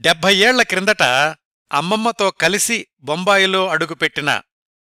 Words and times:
డెబ్భై 0.00 0.36
ఏళ్ళ 0.36 0.62
క్రిందట 0.62 1.02
అమ్మమ్మతో 1.72 2.30
కలిసి 2.30 2.86
బొంబాయిలో 3.00 3.68
అడుగుపెట్టిన 3.68 4.42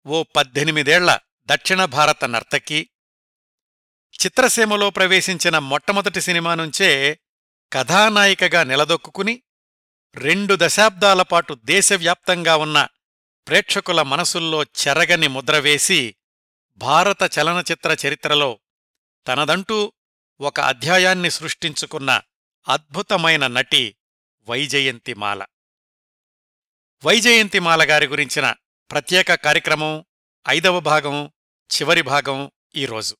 ఓ 0.05 0.23
పద్దెనిమిదేళ్ళ 0.23 1.19
దక్షిణ 1.45 1.85
భారత 1.85 2.25
నర్తకి. 2.25 2.89
చిత్రసీమలో 4.19 4.89
ప్రవేశించిన 4.89 5.59
మొట్టమొదటి 5.59 6.21
సినిమా 6.21 6.55
నుంచే 6.55 7.19
కథానాయికగా 7.73 8.63
నిలదొక్కుకుని 8.63 9.43
రెండు 10.15 10.57
దశాబ్దాల 10.59 11.21
పాటు 11.21 11.53
దేశవ్యాప్తంగా 11.53 12.55
ఉన్న 12.55 12.87
ప్రేక్షకుల 13.47 14.01
మనసుల్లో 14.01 14.63
చెరగని 14.63 15.27
ముద్రవేసి 15.27 16.15
భారత 16.77 17.39
చలనచిత్ర 17.39 17.97
చరిత్రలో 18.07 18.59
తనదంటూ 19.27 19.93
ఒక 20.39 20.59
అధ్యాయాన్ని 20.59 21.31
సృష్టించుకున్న 21.31 22.21
అద్భుతమైన 22.67 23.47
నటి 23.47 23.95
వైజయంతిమాల 24.49 25.45
వైజయంతిమాల 27.05 27.89
గారి 27.89 28.07
గురించిన 28.07 28.55
ప్రత్యేక 28.91 29.33
కార్యక్రమం 29.33 30.05
ఐదవ 30.49 30.79
భాగం 30.79 31.31
చివరి 31.71 32.01
భాగం 32.01 32.51
ఈరోజు 32.75 33.17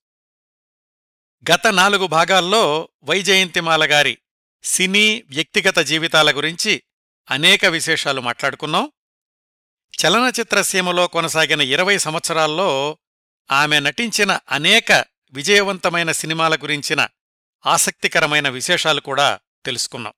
గత 1.52 1.68
నాలుగు 1.68 2.08
భాగాల్లో 2.08 2.90
వైజయంతిమాల 3.04 3.92
గారి 3.92 4.18
సినీ 4.64 5.24
వ్యక్తిగత 5.30 5.80
జీవితాల 5.80 6.38
గురించి 6.38 6.84
అనేక 7.30 7.66
విశేషాలు 7.66 8.22
మాట్లాడుకున్నాం. 8.22 8.92
చలనచిత్ర 10.02 10.62
సీమలో 10.62 11.08
కొనసాగిన 11.08 11.62
ఇరవై 11.62 11.98
సంవత్సరాల్లో 11.98 12.98
ఆమె 13.52 13.80
నటించిన 13.80 14.40
అనేక 14.50 15.06
విజయవంతమైన 15.32 16.12
సినిమాల 16.12 16.56
గురించిన 16.56 17.08
ఆసక్తికరమైన 17.66 18.50
విశేషాలు 18.50 19.02
కూడా 19.02 19.40
తెలుసుకున్నాం. 19.66 20.14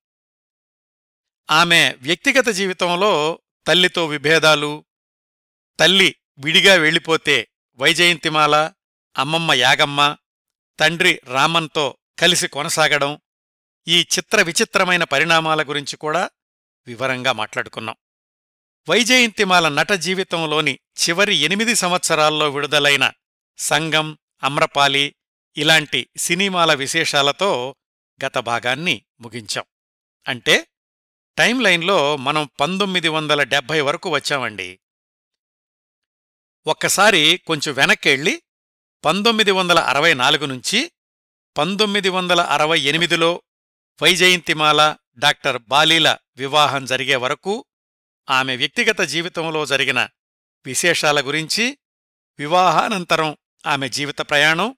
ఆమె 1.49 1.95
వ్యక్తిగత 2.01 2.49
జీవితంలో 2.49 3.39
తల్లితో 3.67 4.05
విభేదాలు 4.05 4.85
తల్లి 5.79 6.15
విడిగా 6.37 6.73
వెళ్ళిపోతే 6.73 7.47
వైజయంతిమాల 7.75 8.71
అమ్మమ్మ 9.17 9.53
యాగమ్మ 9.53 10.17
తండ్రి 10.79 11.21
రామన్తో 11.25 11.97
కలిసి 12.19 12.47
కొనసాగడం 12.47 13.19
ఈ 13.87 14.01
చిత్ర 14.01 14.41
విచిత్రమైన 14.41 15.03
పరిణామాల 15.03 15.63
గురించి 15.63 15.97
కూడా 15.97 16.29
వివరంగా 16.87 17.31
మాట్లాడుకున్నాం. 17.31 17.95
వైజయంతిమాల 18.89 19.69
నట 19.69 19.91
జీవితంలోని 19.91 20.79
చివరి 21.09 21.35
ఎనిమిది 21.35 21.75
సంవత్సరాల్లో 21.75 22.49
విడుదలైన 22.49 23.11
సంగం 23.57 24.17
అమ్రపాలి 24.43 25.15
ఇలాంటి 25.57 26.09
సినిమాల 26.17 26.73
విశేషాలతో 26.73 27.75
గత 28.25 28.37
భాగాన్ని 28.37 29.05
ముగించాం. 29.21 29.63
అంటే 30.27 30.67
టైం 31.37 31.59
లైన్లో 31.59 32.17
మనం 32.17 32.49
పంతొమ్మిది 32.59 33.09
వందల 33.09 33.43
డెబ్భై 33.43 33.81
వరకు 33.81 34.09
వచ్చామండి. 34.09 34.79
ఒక్కసారి 36.67 37.37
కొంచెం 37.37 37.73
వెనక్కెళ్ళి 37.73 38.41
పంతొమ్మిది 39.05 39.51
వందల 39.51 39.79
అరవై 39.79 40.13
నాలుగు 40.13 40.45
నుంచి 40.45 40.91
పంతొమ్మిది 41.57 42.09
వందల 42.09 42.41
అరవై 42.41 42.79
ఎనిమిదిలో 42.79 43.41
వైజయంతిమాల 44.01 44.95
డాక్టర్ 45.17 45.57
బాలీల 45.57 46.17
వివాహం 46.37 46.85
జరిగే 46.85 47.15
వరకు 47.15 47.65
ఆమె 48.29 48.55
వ్యక్తిగత 48.55 49.01
జీవితంలో 49.01 49.65
జరిగిన 49.65 50.09
విశేషాల 50.65 51.27
గురించి 51.27 51.77
వివాహానంతరం 52.39 53.37
ఆమె 53.65 53.89
జీవిత 53.89 54.19
ప్రయాణం 54.21 54.75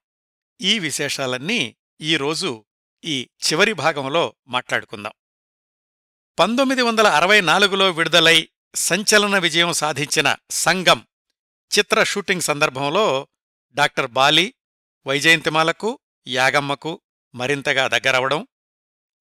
ఈ 0.61 0.79
విశేషాలన్నీ 0.79 1.75
ఈరోజు 2.01 2.65
ఈ 3.05 3.29
చివరి 3.47 3.73
భాగంలో 3.73 4.35
మాట్లాడుకుందాం. 4.47 5.13
పంతొమ్మిది 6.37 6.81
వందల 6.81 7.07
అరవై 7.07 7.41
నాలుగులో 7.41 7.91
విడుదలై 7.91 8.49
సంచలన 8.75 9.37
విజయం 9.37 9.73
సాధించిన 9.73 10.35
సంగం 10.51 10.99
చిత్ర 11.71 12.03
షూటింగ్ 12.03 12.41
సందర్భంలో 12.41 13.27
డాక్టర్ 13.75 14.07
బాలి 14.07 14.55
వైజయంతిమాలకు 15.05 15.99
యాగమ్మకు 16.27 17.01
మరింతగా 17.33 17.87
దగ్గరవడం 17.87 18.47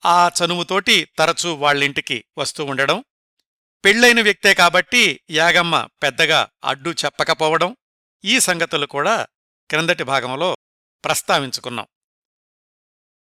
ఆ 0.05 0.31
చనువుతోటి 0.39 1.09
తరచూ 1.19 1.55
వాళ్ళింటికి 1.55 2.25
వస్తూ 2.39 2.65
ఉండడం 2.65 3.05
పెళ్ళైన 3.85 4.21
వ్యక్తే 4.23 4.55
కాబట్టి 4.55 5.21
యాగమ్మ 5.31 5.89
పెద్దగా 6.03 6.49
అడ్డు 6.65 6.91
చెప్పకపోవడం 6.91 7.77
ఈ 8.25 8.41
సంగతులు 8.41 8.87
కూడా 8.87 9.27
క్రిందటి 9.71 10.05
భాగంలో 10.05 10.57
ప్రస్తావించుకున్నాం. 11.05 11.87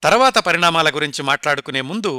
తర్వాత 0.04 0.38
పరిణామాల 0.38 0.90
గురించి 0.90 1.24
మాట్లాడుకునే 1.24 1.82
ముందు 1.82 2.12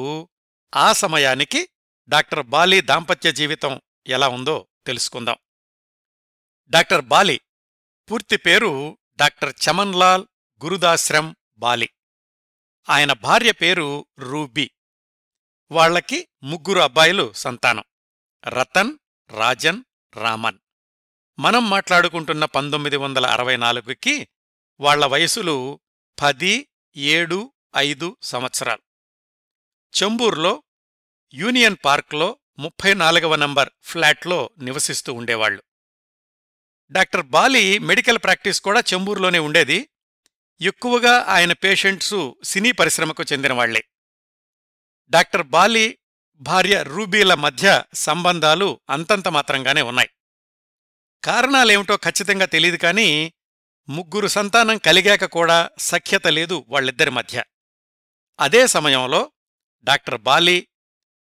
ఆ 0.76 0.92
సమయానికి 0.92 1.68
డాక్టర్ 2.08 2.46
బాలి 2.46 2.80
దాంపత్య 2.80 3.32
జీవితం 3.32 3.80
ఎలా 4.06 4.28
ఉందో 4.28 4.68
తెలుసుకుందాం. 4.86 5.36
డాక్టర్ 6.70 7.04
బాలి 7.04 7.40
పూర్తి 8.10 8.36
పేరు 8.36 8.98
డాక్టర్ 9.16 9.54
చమన్లాల్ 9.66 10.26
గురుదాశ్రమ్ 10.64 11.34
బాలి. 11.56 11.90
ఆయన 12.90 13.12
భార్య 13.12 13.52
పేరు 13.52 14.06
రూబీ. 14.18 14.70
వాళ్ళకి 15.70 16.28
ముగ్గురు 16.42 16.80
అబ్బాయిలు 16.80 17.32
సంతానం. 17.32 17.84
రతన్ 18.48 18.98
రాజన్ 19.30 19.82
రామన్. 20.16 20.58
మనం 21.38 21.70
మాట్లాడుకుంటున్న 21.70 22.44
పంతొమ్మిది 22.44 22.96
వందల 22.96 23.26
అరవై 23.26 23.56
నాలుగుకి 23.56 24.28
వాళ్ళ 24.80 25.06
వయసులు 25.06 25.80
పది 26.22 26.68
ఏడు 26.96 27.52
ఐదు 27.76 28.16
సంవత్సరాలు. 28.22 28.91
చెంబూర్లో 29.92 30.62
యూనియన్ 31.34 31.76
పార్క్లో 31.84 32.38
ముప్పై 32.58 32.94
నాలుగవ 32.94 33.36
నంబర్ 33.36 33.70
ఫ్లాట్లో 33.82 34.50
నివసిస్తూ 34.58 35.12
ఉండేవాళ్ళు 35.12 35.62
డాక్టర్ 36.90 37.22
బాలి 37.22 37.78
మెడికల్ 37.78 38.18
ప్రాక్టీస్ 38.18 38.60
కూడా 38.60 38.80
చెంబూరులోనే 38.80 39.38
ఉండేది. 39.38 39.88
ఎక్కువగా 40.60 41.24
ఆయన 41.28 41.52
పేషెంట్సు 41.52 42.36
సినీ 42.44 42.72
పరిశ్రమకు 42.72 43.22
చెందినవాళ్ళే 43.32 43.84
డాక్టర్ 45.10 45.42
బాలి 45.42 45.98
భార్య 46.40 46.82
రూబీల 46.82 47.34
మధ్య 47.34 47.82
సంబంధాలు 47.94 48.80
అంతంత 48.90 49.28
మాత్రంగానే 49.28 49.82
ఉన్నాయి. 49.82 50.10
కారణాలేమిటో 51.24 51.96
ఖచ్చితంగా 51.96 52.46
తెలియదు 52.46 52.76
కానీ 52.76 53.32
ముగ్గురు 53.88 54.26
సంతానం 54.26 54.78
కలిగాక 54.78 55.24
కూడా 55.24 55.70
సఖ్యత 55.78 56.26
లేదు 56.26 56.64
వాళ్ళిద్దరి 56.68 57.10
మధ్య. 57.10 57.44
అదే 58.40 58.66
సమయంలో 58.66 59.32
డాక్టర్ 59.84 60.20
బాలీ 60.20 60.68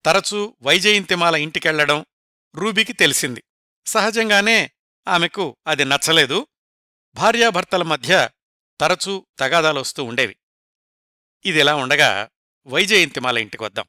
తరచూ 0.06 0.58
వైజయంతిమాల 0.62 1.36
ఇంటికెళ్ళడం 1.36 2.06
రూబీకి 2.56 2.94
తెలిసింది. 2.94 3.44
సహజంగానే 3.86 4.72
ఆమెకు 5.08 5.58
అది 5.68 5.86
నచ్చలేదు. 5.86 6.48
భార్యాభర్తల 7.14 7.84
మధ్య 7.84 8.30
తరచూ 8.82 9.28
తగాదాలొస్తూ 9.40 10.04
ఉండేవి. 10.04 10.36
ఇదిలా 11.46 11.76
ఉండగా 11.76 12.30
వైజయంతిమాల 12.68 13.38
ఇంటికొద్దాం. 13.38 13.86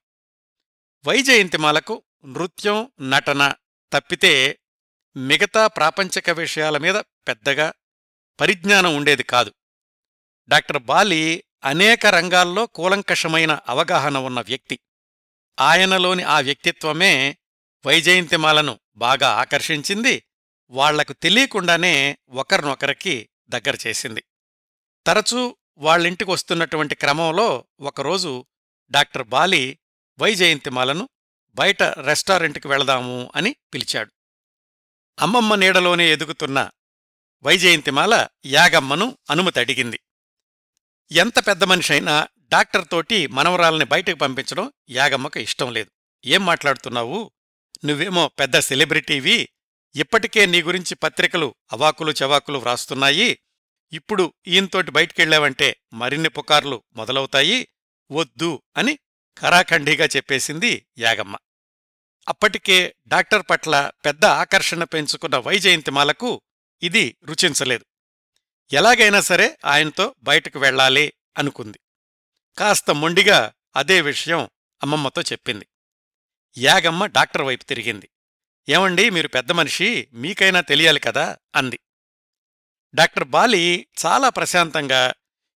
వైజయంతిమాలకు 1.07 2.03
నృత్యం 2.25 2.93
నటన 3.01 3.55
తప్పితే 3.93 4.59
మిగతా 5.17 5.67
ప్రాపంచిక 5.67 6.31
విషయాల 6.31 6.79
మీద 6.79 6.95
పెద్దగా 6.95 7.73
పరిజ్ఞానం 8.41 8.97
ఉండేది 8.97 9.23
కాదు. 9.23 9.55
డాక్టర్ 10.49 10.83
బాలి 10.83 11.45
అనేక 11.65 12.07
రంగాల్లో 12.07 12.67
కూలంకషమైన 12.67 13.59
అవగాహన 13.69 14.19
ఉన్న 14.19 14.41
వ్యక్తి. 14.41 14.79
ఆయనలోని 15.61 16.23
ఆ 16.23 16.41
వ్యక్తిత్వమే 16.41 17.37
వైజయంతిమాలను 17.87 18.79
బాగా 18.97 19.29
ఆకర్షించింది. 19.29 20.23
వాళ్ళకు 20.71 21.13
తెలియకుండానే 21.13 22.19
ఒకరినొకరికి 22.31 23.29
దగ్గర 23.49 23.79
చేసింది. 23.87 24.25
తరచూ 25.07 25.57
వాళ్ళింటికి 25.77 26.31
వస్తున్నటువంటి 26.31 26.95
క్రమంలో 26.95 27.65
ఒకరోజు 27.81 28.47
డాక్టర్ 28.91 29.29
బాలి 29.29 29.79
వైజయంతిమాలను 30.19 31.09
బయట 31.51 31.83
రెస్టారెంట్కి 31.83 32.69
వెళదాము 32.69 33.33
అని 33.37 33.57
పిలిచాడు. 33.75 34.13
అమ్మమ్మ 35.21 35.54
నీడలోనే 35.54 36.13
ఎదుగుతున్న 36.13 36.71
వైజయంతిమాల 37.43 38.27
యాగమ్మను 38.47 39.19
అనుమతి 39.31 39.61
అడిగింది. 39.61 40.01
ఎంత 41.13 41.47
పెద్ద 41.47 41.65
మనిషైనా 41.65 42.28
డాక్టర్తోటి 42.39 43.27
మనవరాల్ని 43.27 43.84
బయటకు 43.84 44.16
పంపించడం 44.16 44.72
యాగమ్మకు 44.91 45.39
ఇష్టం 45.39 45.72
లేదు. 45.72 45.91
ఏం 46.25 46.47
మాట్లాడుతున్నావు? 46.47 47.31
నువ్వేమో 47.84 48.28
పెద్ద 48.28 48.59
సెలబ్రిటీవి. 48.59 49.49
ఇప్పటికే 49.95 50.47
నీ 50.47 50.63
గురించి 50.63 50.95
పత్రికలు 50.95 51.55
అవాకులు 51.72 52.15
చవాకులు 52.25 52.59
వ్రాస్తున్నాయి. 52.59 53.39
ఇప్పుడు 53.93 54.33
ఈయంతోటి 54.47 54.91
బయటికెళ్ళావంటే 54.91 55.77
మరిన్ని 55.93 56.28
పుకార్లు 56.28 56.83
మొదలవుతాయి. 56.97 57.69
వద్దు 58.11 58.63
అని 58.77 58.99
కరాఖండిగా 59.39 60.09
చెప్పేసింది 60.16 60.87
యాగమ్మ. 60.99 61.37
అప్పటికే 62.28 62.95
డాక్టర్ 63.07 63.43
పట్ల 63.51 63.91
పెద్ద 64.04 64.25
ఆకర్షణ 64.25 64.84
పెంచుకున్న 64.84 65.37
వైజయంతిమాలకు 65.37 66.43
ఇది 66.83 67.16
రుచించలేదు. 67.25 67.84
ఎలాగైనా 68.72 69.20
సరే 69.20 69.59
ఆయనతో 69.65 70.15
బయటకు 70.22 70.59
వెళ్ళాలి 70.59 71.12
అనుకుంది. 71.38 71.78
కాస్త 72.59 72.91
మొండిగా 72.91 73.53
అదే 73.76 74.00
విషయం 74.00 74.48
అమ్మమ్మతో 74.82 75.22
చెప్పింది. 75.22 75.66
యాగమ్మ 76.59 77.06
డాక్టర్ 77.06 77.42
వైపు 77.42 77.65
తిరిగింది. 77.65 78.09
ఏమండి 78.68 79.10
మీరు 79.10 79.28
పెద్ద 79.28 79.53
మనిషి 79.53 80.09
మీకైనా 80.12 80.60
తెలియాలి 80.60 81.00
కదా? 81.00 81.36
అంది. 81.54 81.78
డాక్టర్ 82.94 83.24
బాలి 83.24 83.86
చాలా 84.06 84.28
ప్రశాంతంగా 84.28 85.15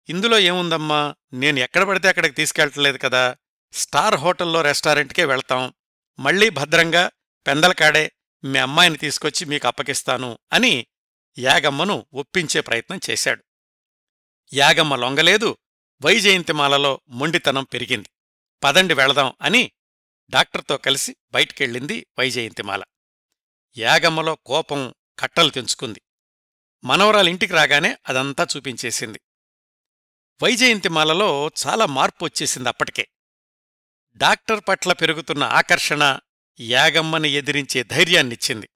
ఇందులో 0.08 0.38
ఏముందమ్మా 0.38 1.14
నేను 1.32 1.58
ఎక్కడ 1.58 1.82
పడితే 1.82 2.08
అక్కడికి 2.08 2.34
తీసుకెళ్ళట్లేదు 2.34 2.98
కదా 2.98 3.36
స్టార్ 3.72 4.14
హోటల్లో 4.14 4.62
రెస్టారెంట్కే 4.62 5.24
వెళ్తాం 5.24 5.72
మళ్ళీ 6.18 6.50
భద్రంగా 6.50 7.10
పెందలకాడే 7.46 8.12
మీ 8.44 8.58
అమ్మాయిని 8.58 8.96
తీసుకొచ్చి 8.96 9.44
మీకు 9.44 9.66
అప్పగిస్తాను 9.66 10.38
అని 10.52 10.86
యాగమ్మను 11.38 12.06
ఒప్పించే 12.14 12.60
ప్రయత్నం 12.60 13.00
చేశాడు. 13.10 13.44
యాగమ్మ 14.52 14.96
లొంగలేదు 14.96 15.56
వైజయంతిమాలలో 16.04 17.00
మొండితనం 17.08 17.64
పెరిగింది. 17.64 18.08
పదండి 18.64 18.94
వెళదాం 18.94 19.32
అని 19.42 19.72
డాక్టర్తో 20.30 20.76
కలిసి 20.76 21.16
బయటికెళ్ళింది 21.32 22.06
వైజయంతిమాల. 22.18 22.82
యాగమ్మలో 23.78 24.34
కోపం 24.34 24.94
కట్టలు 25.18 25.50
తెంచుకుంది. 25.50 26.02
మనవరాలింటికి 26.84 27.52
రాగానే 27.52 27.98
అదంతా 28.08 28.46
చూపించేసింది. 28.56 29.20
వైజయంతిమాలలో 30.42 31.50
చాలా 31.66 31.86
మార్పు 31.86 32.24
వచ్చేసింది 32.24 32.68
అప్పటికే. 32.68 33.08
డాక్టర్ 34.16 34.60
పట్ల 34.68 34.92
పెరుగుతున్న 34.92 35.44
ఆకర్షణ 35.44 36.18
యాగమ్మని 36.60 37.30
ఎదిరించే 37.30 37.82
ధైర్యాన్నిచ్చింది. 37.82 38.68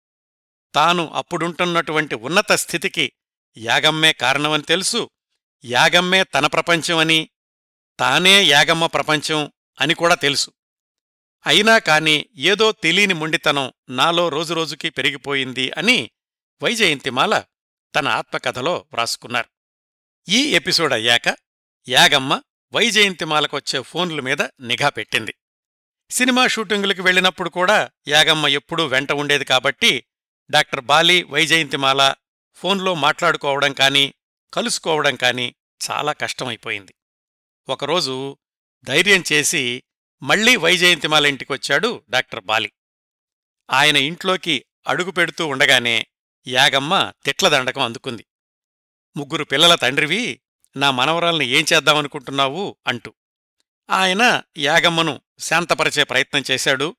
తాను 0.75 1.12
అప్పుడుంటున్నటువంటి 1.15 2.15
ఉన్నత 2.15 2.53
స్థితికి 2.53 3.12
యాగమ్మే 3.56 4.12
కారణమని 4.12 4.62
తెలుసు. 4.62 5.11
యాగమ్మే 5.65 6.25
తన 6.25 6.47
ప్రపంచమని 6.47 7.31
తానే 8.00 8.43
యాగమ్మ 8.43 8.87
ప్రపంచం 8.87 9.53
అని 9.81 9.94
కూడా 9.94 10.15
తెలుసు. 10.15 10.50
అయినా 11.47 11.79
కాని 11.79 12.26
ఏదో 12.37 12.73
తెలియని 12.73 13.15
మొండితనం 13.15 13.73
నాలో 13.88 14.29
రోజురోజుకీ 14.29 14.91
పెరిగిపోయింది 14.91 15.71
అని 15.71 16.11
వైజయంతిమాల 16.62 17.43
తన 17.94 18.09
ఆత్మకథలో 18.09 18.87
వ్రాసుకున్నారు. 18.93 19.49
ఈ 20.29 20.47
ఎపిసోడ్ 20.47 20.93
అయ్యాక 20.93 21.37
యాగమ్మ 21.88 22.43
వైజయంతిమాలకొచ్చే 22.75 23.82
ఫోన్ల 23.82 24.20
మీద 24.20 24.43
నిఘా 24.61 24.88
పెట్టింది. 24.88 25.35
సినిమా 26.11 26.47
షూటింగులకు 26.47 27.03
వెళ్ళినప్పుడు 27.03 27.49
కూడా 27.49 27.91
యాగమ్మ 28.09 28.49
ఎప్పుడూ 28.49 28.87
వెంట 28.87 29.12
ఉండేది 29.12 29.44
కాబట్టి 29.44 30.05
డాక్టర్ 30.50 30.81
బాలి 30.81 31.23
వైజయంతిమాల 31.23 32.14
ఫోన్లో 32.55 32.94
మాట్లాడుకోవడం 32.94 33.73
కానీ 33.73 34.14
కలుసుకోవడం 34.55 35.17
కానీ 35.17 35.55
చాలా 35.91 36.12
కష్టమైపోయింది. 36.12 36.94
ఒకరోజు 37.69 38.38
ధైర్యం 38.85 39.25
చేసి 39.32 39.82
మళ్ళీ 40.23 40.56
వైజయంతిమాల 40.56 41.26
ఇంటికొచ్చాడు 41.26 42.02
డాక్టర్ 42.11 42.44
బాలి. 42.44 42.73
ఆయన 43.70 43.96
ఇంట్లోకి 43.96 44.64
అడుగు 44.87 45.11
పెడుతూ 45.11 45.46
ఉండగానే 45.46 46.06
యాగమ్మ 46.46 47.12
తిట్లదండకం 47.25 47.82
అందుకుంది. 47.82 48.26
ముగ్గురు 49.17 49.44
పిల్లల 49.44 49.75
తండ్రివి 49.75 50.41
నా 50.76 50.91
మనవరాల్ని 50.91 51.46
ఏం 51.46 51.64
చేద్దామనుకుంటున్నావు 51.73 52.76
అంటూ. 52.87 53.14
ఆయన 53.91 54.43
యాగమ్మను 54.58 55.20
శాంతపరిచే 55.38 56.05
ప్రయత్నం 56.05 56.43
చేశాడు. 56.50 56.96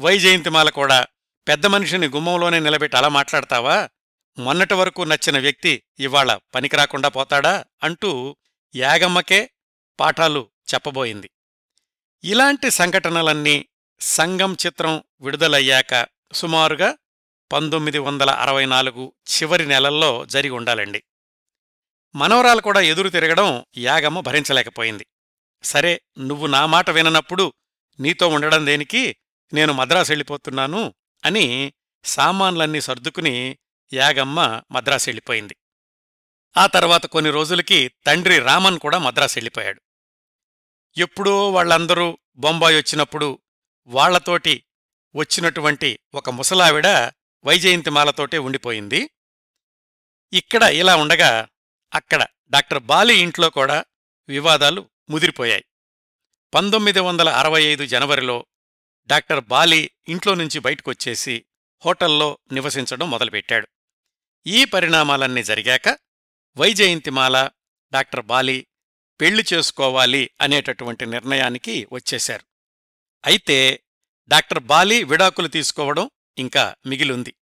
వైజయంతిమాల 0.00 0.70
కూడా 0.70 1.06
పెద్ద 1.48 1.66
మనిషిని 1.66 2.06
గుమ్మంలోనే 2.06 2.60
నిలబెట్టి 2.60 2.98
అలా 2.98 3.08
మాట్లాడతావా? 3.08 3.88
మొన్నటి 4.38 4.74
వరకు 4.74 5.02
నచ్చిన 5.02 5.38
వ్యక్తి 5.38 5.82
ఇవాళ 5.98 6.38
పనికిరాకుండా 6.54 7.08
పోతాడా? 7.08 7.64
అంటూ 7.82 8.36
యాగమ్మకే 8.76 9.50
పాఠాలు 10.00 10.50
చెప్పబోయింది. 10.74 11.30
ఇలాంటి 12.24 12.70
సంఘటనలన్నీ 12.70 13.68
సంగం 14.00 14.56
చిత్రం 14.66 15.02
విడుదలయ్యాక 15.20 16.06
సుమారుగా 16.32 16.96
పంతొమ్మిది 17.52 17.98
వందల 17.98 18.30
అరవై 18.30 18.66
నాలుగు 18.66 19.12
చివరి 19.30 19.66
నెలల్లో 19.66 20.26
జరిగి 20.26 20.50
ఉండాలండి. 20.50 21.02
మనవరాలు 22.14 22.60
కూడా 22.60 22.80
ఎదురు 22.80 23.08
తిరగడం 23.08 23.64
యాగమ్మ 23.78 24.20
భరించలేకపోయింది. 24.20 25.06
సరే 25.62 26.00
నువ్వు 26.18 26.46
నా 26.46 26.66
మాట 26.66 26.90
విననప్పుడు 26.90 27.52
నీతో 28.00 28.28
ఉండడం 28.28 28.66
దేనికి? 28.66 29.16
నేను 29.52 29.72
మద్రాసు 29.72 30.12
వెళ్ళిపోతున్నాను 30.12 30.94
అని 31.24 31.72
సామాన్లన్నీ 32.04 32.80
సర్దుకుని 32.80 33.58
యాగమ్మ 33.92 34.62
మద్రాసు 34.72 35.10
వెళ్ళిపోయింది 35.10 35.56
ఆ 36.56 36.66
తర్వాత 36.66 37.06
కొన్ని 37.06 37.30
రోజులకి 37.30 37.88
తండ్రి 38.06 38.38
రామన్ 38.38 38.78
కూడా 38.78 38.98
మద్రాసు 38.98 39.38
వెళ్ళిపోయాడు 39.38 39.80
ఎప్పుడో 40.96 41.52
వాళ్ళందరూ 41.52 42.18
బొంబాయి 42.36 42.76
వచ్చినప్పుడు 42.76 43.38
వాళ్ళతోటి 43.86 44.64
వచ్చినటువంటి 45.14 45.98
ఒక 46.14 46.30
ముసలావిడ 46.30 46.86
వైజయంతిమాలతోటే 47.44 48.38
ఉండిపోయింది. 48.38 49.10
ఇక్కడ 50.32 50.62
ఇలా 50.62 50.96
ఉండగా 50.96 51.48
అక్కడ 51.94 52.26
డాక్టర్ 52.50 52.78
బాలి 52.78 53.16
ఇంట్లో 53.16 53.50
కూడా 53.50 53.84
వివాదాలు 54.28 54.90
ముదిరిపోయాయి. 55.10 55.64
పంతొమ్మిది 56.54 57.00
వందల 57.00 57.28
అరవై 57.28 57.62
ఐదు 57.62 57.86
జనవరిలో 57.86 58.46
డాక్టర్ 59.06 59.44
బాలి 59.44 59.90
ఇంట్లో 60.08 60.34
నుంచి 60.34 60.58
బయటకొచ్చేసి 60.58 61.44
హోటల్లో 61.86 62.38
నివసించడం 62.52 63.10
మొదలుపెట్టాడు. 63.10 63.68
ఈ 64.46 64.64
పరిణామాలన్నీ 64.64 65.42
జరిగాక 65.42 65.98
వైజయంతిమాల 66.56 67.50
డాక్టర్ 67.92 68.26
బాలి 68.26 68.66
పెళ్ళి 69.20 69.44
చేసుకోవాలి 69.52 70.30
అనేటటువంటి 70.40 71.06
నిర్ణయానికి 71.06 71.88
వచ్చేశారు. 71.92 72.44
అయితే 73.24 73.82
డాక్టర్ 74.28 74.60
బాలి 74.60 75.04
విడాకులు 75.04 75.48
తీసుకోవడం 75.48 76.10
ఇంకా 76.38 76.74
మిగిలుంది. 76.86 77.34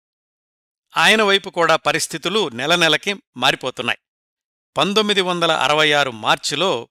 ఆయన 0.97 1.21
వైపు 1.21 1.49
కూడా 1.49 1.75
పరిస్థితులు 1.75 2.49
నెల 2.49 2.75
నెలకి 2.75 3.15
మారిపోతున్నాయి. 3.37 3.99
పంతొమ్మిది 4.77 5.21
వందల 5.21 5.51
అరవై 5.51 5.91
ఆరు 5.91 6.11
మార్చిలో 6.11 6.89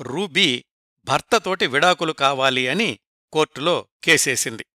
రూబీ 0.00 0.64
భర్తతోటి 1.04 1.66
విడాకులు 1.66 2.12
కావాలి 2.12 2.68
అని 2.68 2.98
కోర్టులో 3.32 3.88
కేసేసింది. 4.04 4.66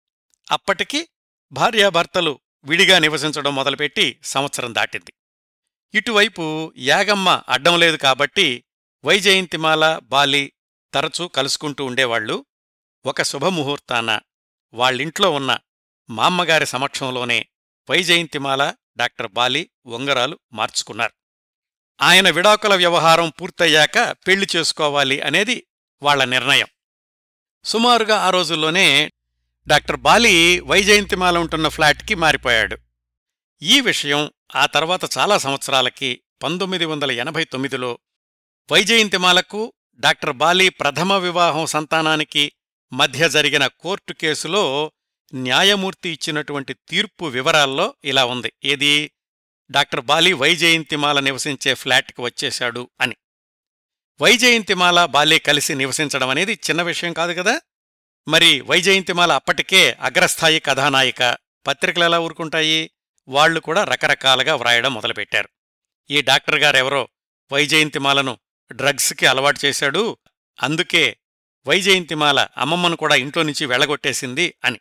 అప్పటికి 0.51 1.09
భార్యాభర్తలు 1.53 2.41
విడిగా 2.65 2.99
నివసించడం 2.99 3.55
మొదలుపెట్టి 3.55 4.21
సంవత్సరం 4.25 4.75
దాటింది. 4.75 5.12
ఇటువైపు 5.95 6.73
యాగమ్మ 6.79 7.43
అడ్డం 7.49 7.81
లేదు 7.81 7.97
కాబట్టి 7.97 8.65
వైజయంతిమాల 9.05 9.99
బాలి 10.03 10.53
తరచూ 10.95 11.29
కలుసుకుంటూ 11.29 11.85
ఉండేవాళ్ళు 11.85 12.47
ఒక 13.06 13.23
శుభముహూర్తాన 13.23 14.21
వాళ్ళింట్లో 14.75 15.31
ఉన్న 15.31 15.59
మామ్మగారి 16.11 16.67
సమక్షంలోనే 16.67 17.49
వైజయంతిమాల 17.90 18.75
డాక్టర్ 18.97 19.33
బాలి 19.33 19.71
ఉంగరాలు 19.87 20.38
మార్చుకున్నారు. 20.52 21.12
ఆయన 22.02 22.31
విడాకుల 22.31 22.75
వ్యవహారం 22.75 23.28
పూర్తయ్యాక 23.28 23.99
పెళ్ళి 23.99 24.47
చేసుకోవాలి 24.57 25.21
అనేది 25.21 25.67
వాళ్ళ 26.02 26.25
నిర్ణయం. 26.25 26.67
సుమారుగా 27.64 28.16
ఆ 28.16 28.30
రోజుల్లోనే 28.30 29.12
డాక్టర్ 29.66 29.97
బాలి 29.97 30.61
వైజయంతిమాల 30.61 31.38
ఉంటున్న 31.38 31.68
ఫ్లాట్కి 31.68 32.14
మారిపోయాడు. 32.14 32.76
ఈ 33.62 33.80
విషయం 33.80 34.30
ఆ 34.54 34.66
తర్వాత 34.66 35.18
చాలా 35.18 35.38
సంవత్సరాలకి 35.38 36.23
పంతొమ్మిది 36.42 36.85
వందల 36.85 37.11
ఎనభై 37.11 37.44
తొమ్మిదిలో 37.44 37.99
వైజయంతిమాలకు 38.73 39.73
డాక్టర్ 40.00 40.33
బాలి 40.33 40.68
ప్రథమ 40.68 41.12
వివాహం 41.12 41.66
సంతానానికి 41.66 42.52
మధ్య 42.92 43.28
జరిగిన 43.28 43.66
కోర్టు 43.66 44.12
కేసులో 44.12 44.92
న్యాయమూర్తి 45.35 46.09
ఇచ్చినటువంటి 46.09 46.76
తీర్పు 46.88 47.25
వివరాల్లో 47.25 47.94
ఇలా 48.04 48.25
ఉంది. 48.25 48.52
ఏది? 48.64 49.11
డాక్టర్ 49.71 50.00
బాలి 50.00 50.33
వైజయంతిమాల 50.33 51.21
నివసించే 51.21 51.75
ఫ్లాట్కి 51.75 52.21
వచ్చేశాడు 52.21 52.90
అని. 53.00 53.16
వైజయంతిమాల 54.21 55.04
బాలే 55.04 55.38
కలిసి 55.38 55.75
నివసించడం 55.75 56.28
అనేది 56.28 56.52
చిన్న 56.52 56.83
విషయం 56.83 57.12
కాదు 57.12 57.33
కదా? 57.33 57.61
మరి 58.28 58.61
వైజయంతిమాల 58.61 59.33
అప్పటికే 59.33 59.97
అగ్రస్థాయి 60.00 60.61
కథానాయిక 60.61 61.37
పత్రికలెలా 61.66 62.18
ఊరుకుంటాయి? 62.18 62.90
వాళ్ళు 63.28 63.61
కూడా 63.61 63.85
రకరకాలుగా 63.85 64.54
వ్రాయడం 64.54 64.94
మొదలుపెట్టారు. 64.94 65.49
ఈ 66.11 66.23
డాక్టర్ 66.23 66.59
గారెవరో 66.59 67.09
వైజయంతిమాలను 67.52 68.38
డ్రగ్స్కి 68.73 69.26
అలవాటు 69.26 69.66
చేశాడు. 69.66 70.16
అందుకే 70.62 71.16
వైజయంతిమాల 71.66 72.49
అమ్మమ్మను 72.59 72.97
కూడా 72.97 73.14
ఇంట్లో 73.14 73.42
నుంచి 73.42 73.66
వెళ్ళగొట్టేసింది 73.66 74.54
అని. 74.64 74.80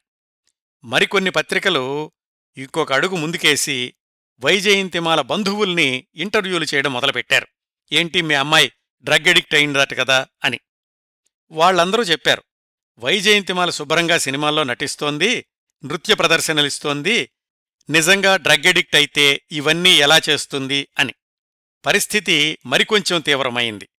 మరికొన్ని 0.83 1.29
పత్రికలు 1.31 2.11
ఇంకొక 2.57 2.93
అడుగు 2.93 3.15
ముందుకేసి 3.15 3.93
వైజయంతిమాల 4.39 5.21
బంధువుల్ని 5.21 6.07
ఇంటర్వ్యూలు 6.15 6.65
చేయడం 6.65 6.93
మొదలుపెట్టారు. 6.93 7.47
ఏంటి 7.91 8.21
మీ 8.21 8.35
అమ్మాయి 8.35 8.71
డ్రగ్ 9.03 9.27
ఎడిక్ట్ 9.27 9.55
అయిందట 9.55 10.00
కదా 10.00 10.27
అని. 10.43 10.60
వాళ్ళందరూ 11.51 12.03
చెప్పారు 12.03 12.43
వైజయంతిమాల 12.98 13.69
శుభ్రంగా 13.69 14.17
సినిమాల్లో 14.17 14.63
నటిస్తోంది 14.63 15.45
నృత్య 15.86 16.15
ప్రదర్శనలిస్తోంది 16.15 17.29
నిజంగా 17.89 18.38
డ్రగ్ 18.38 18.65
ఎడిక్ట్ 18.65 18.95
అయితే 18.95 19.41
ఇవన్నీ 19.51 19.89
ఎలా 19.89 20.22
చేస్తుంది 20.29 20.88
అని. 21.00 21.13
పరిస్థితి 21.86 22.57
మరికొంచెం 22.65 23.22
తీవ్రమైంది. 23.22 23.89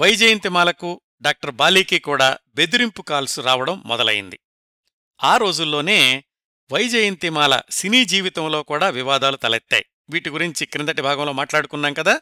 వైజయంతిమాలకు 0.00 1.00
డాక్టర్ 1.22 1.50
బాలీకి 1.50 1.98
కూడా 1.98 2.38
బెదిరింపు 2.54 3.02
కాల్స్ 3.02 3.40
రావడం 3.40 3.82
మొదలైంది. 3.86 4.40
ఆ 5.24 5.36
రోజుల్లోనే 5.36 6.24
వైజయంతిమాల 6.72 7.60
సినీ 7.70 8.04
జీవితంలో 8.04 8.62
కూడా 8.62 8.88
వివాదాలు 8.88 9.36
తలెత్తాయి. 9.36 9.84
వీటి 10.10 10.30
గురించి 10.30 10.66
క్రిందటి 10.66 11.02
భాగంలో 11.02 11.32
మాట్లాడుకున్నాం 11.32 11.94
కదా. 11.94 12.20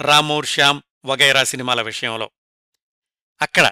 రామోర్ 0.00 0.46
శ్యామ్ 0.46 0.80
వగైరా 1.04 1.44
సినిమాల 1.44 1.82
విషయంలో. 1.82 2.30
అక్కడ 3.42 3.70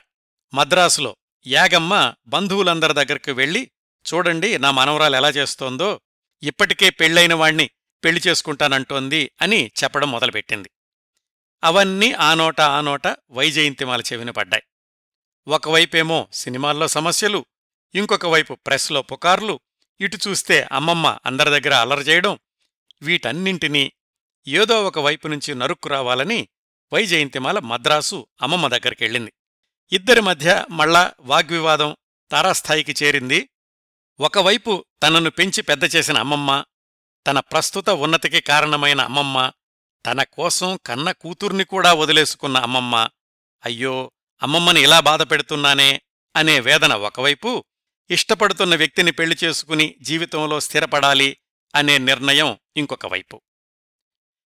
మద్రాసులో 0.55 1.17
యాగమ్మ 1.47 2.15
బంధువులందరి 2.27 2.95
దగ్గరికి 2.95 3.31
వెళ్ళి 3.31 3.71
చూడండి 4.15 4.59
నా 4.59 4.71
మనవరాలు 4.71 5.17
ఎలా 5.17 5.29
చేస్తోందో 5.29 6.01
ఇప్పటికే 6.43 6.91
పెళ్ళైన 6.91 7.35
వాణ్ణి 7.35 7.71
పెళ్ళి 8.05 8.23
చేసుకుంటానంటోంది 8.27 9.31
అని 9.43 9.73
చెప్పడం 9.85 10.11
మొదలుపెట్టింది. 10.11 10.71
అవన్నీ 11.65 12.13
ఆ 12.13 12.35
నోట 12.35 12.61
ఆ 12.61 12.81
నోట 12.81 13.07
వైజయంతిమాల 13.31 14.01
చెవిన 14.01 14.31
పడ్డాయి. 14.31 14.63
ఒకవైపేమో 15.49 16.29
సినిమాల్లో 16.33 16.89
సమస్యలు 16.89 17.45
ఇంకొక 17.95 18.27
వైపు 18.27 18.55
ప్రెస్లో 18.55 19.03
పుకార్లు 19.03 19.61
ఇటు 20.01 20.19
చూస్తే 20.29 20.69
అమ్మమ్మ 20.73 21.19
అందరి 21.27 21.61
దగ్గర 21.61 21.75
అల్లరి 21.75 22.01
చేయడం 22.01 22.39
వీటన్నింటినీ 23.03 23.93
ఏదో 24.49 24.85
ఒక 24.85 24.99
వైపు 24.99 25.29
నుంచి 25.29 25.55
నరుక్కు 25.55 25.89
రావాలని 25.89 26.49
వైజయంతిమాల 26.93 27.59
మద్రాసు 27.59 28.27
అమ్మమ్మ 28.43 28.69
దగ్గరికెళ్ళింది. 28.69 29.33
ఇద్దరి 29.93 30.21
మధ్య 30.21 30.65
మళ్ళా 30.71 31.13
వాగ్వివాదం 31.21 31.97
తారాస్థాయికి 32.31 33.05
చేరింది. 33.05 33.49
ఒకవైపు 34.21 34.85
తనను 35.03 35.31
పెంచి 35.31 35.63
పెద్ద 35.63 35.85
చేసిన 35.97 36.19
అమ్మమ్మ 36.19 36.65
తన 37.27 37.41
ప్రస్తుత 37.41 37.91
ఉన్నతికి 37.91 38.41
కారణమైన 38.41 39.01
అమ్మమ్మ 39.01 39.53
తన 40.07 40.23
కోసం 40.23 40.79
కన్న 40.87 41.13
కూతుర్ని 41.13 41.65
కూడా 41.65 41.93
వదిలేసుకున్న 41.93 42.57
అమ్మమ్మ 42.57 43.09
అయ్యో 43.65 44.13
అమ్మమ్మని 44.43 44.83
ఇలా 44.83 45.01
బాధ 45.01 45.23
పెడుతున్నానే 45.23 46.01
అనే 46.37 46.61
వేదన 46.61 46.95
ఒకవైపు 46.95 47.65
ఇష్టపడుతున్న 48.11 48.77
వ్యక్తిని 48.77 49.11
పెళ్ళి 49.11 49.37
చేసుకుని 49.45 49.95
జీవితంలో 50.01 50.61
స్థిరపడాలి 50.61 51.37
అనే 51.75 51.99
నిర్ణయం 51.99 52.59
ఇంకొక 52.77 53.07
వైపు. 53.07 53.41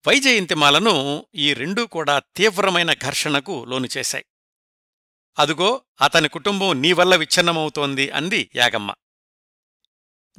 వైజయంతిమాలను 0.07 1.25
ఈ 1.35 1.53
రెండూ 1.53 1.85
కూడా 1.85 2.21
తీవ్రమైన 2.35 2.93
ఘర్షణకు 2.93 3.65
లోను 3.69 3.87
చేశాయి. 3.97 4.25
అదుగో 5.39 5.81
అతని 6.01 6.29
కుటుంబం 6.29 6.81
నీ 6.81 6.93
వల్ల 6.93 7.15
విచ్ఛిన్నమవుతోంది 7.15 8.09
అంది 8.09 8.49
యాగమ్మ. 8.55 8.93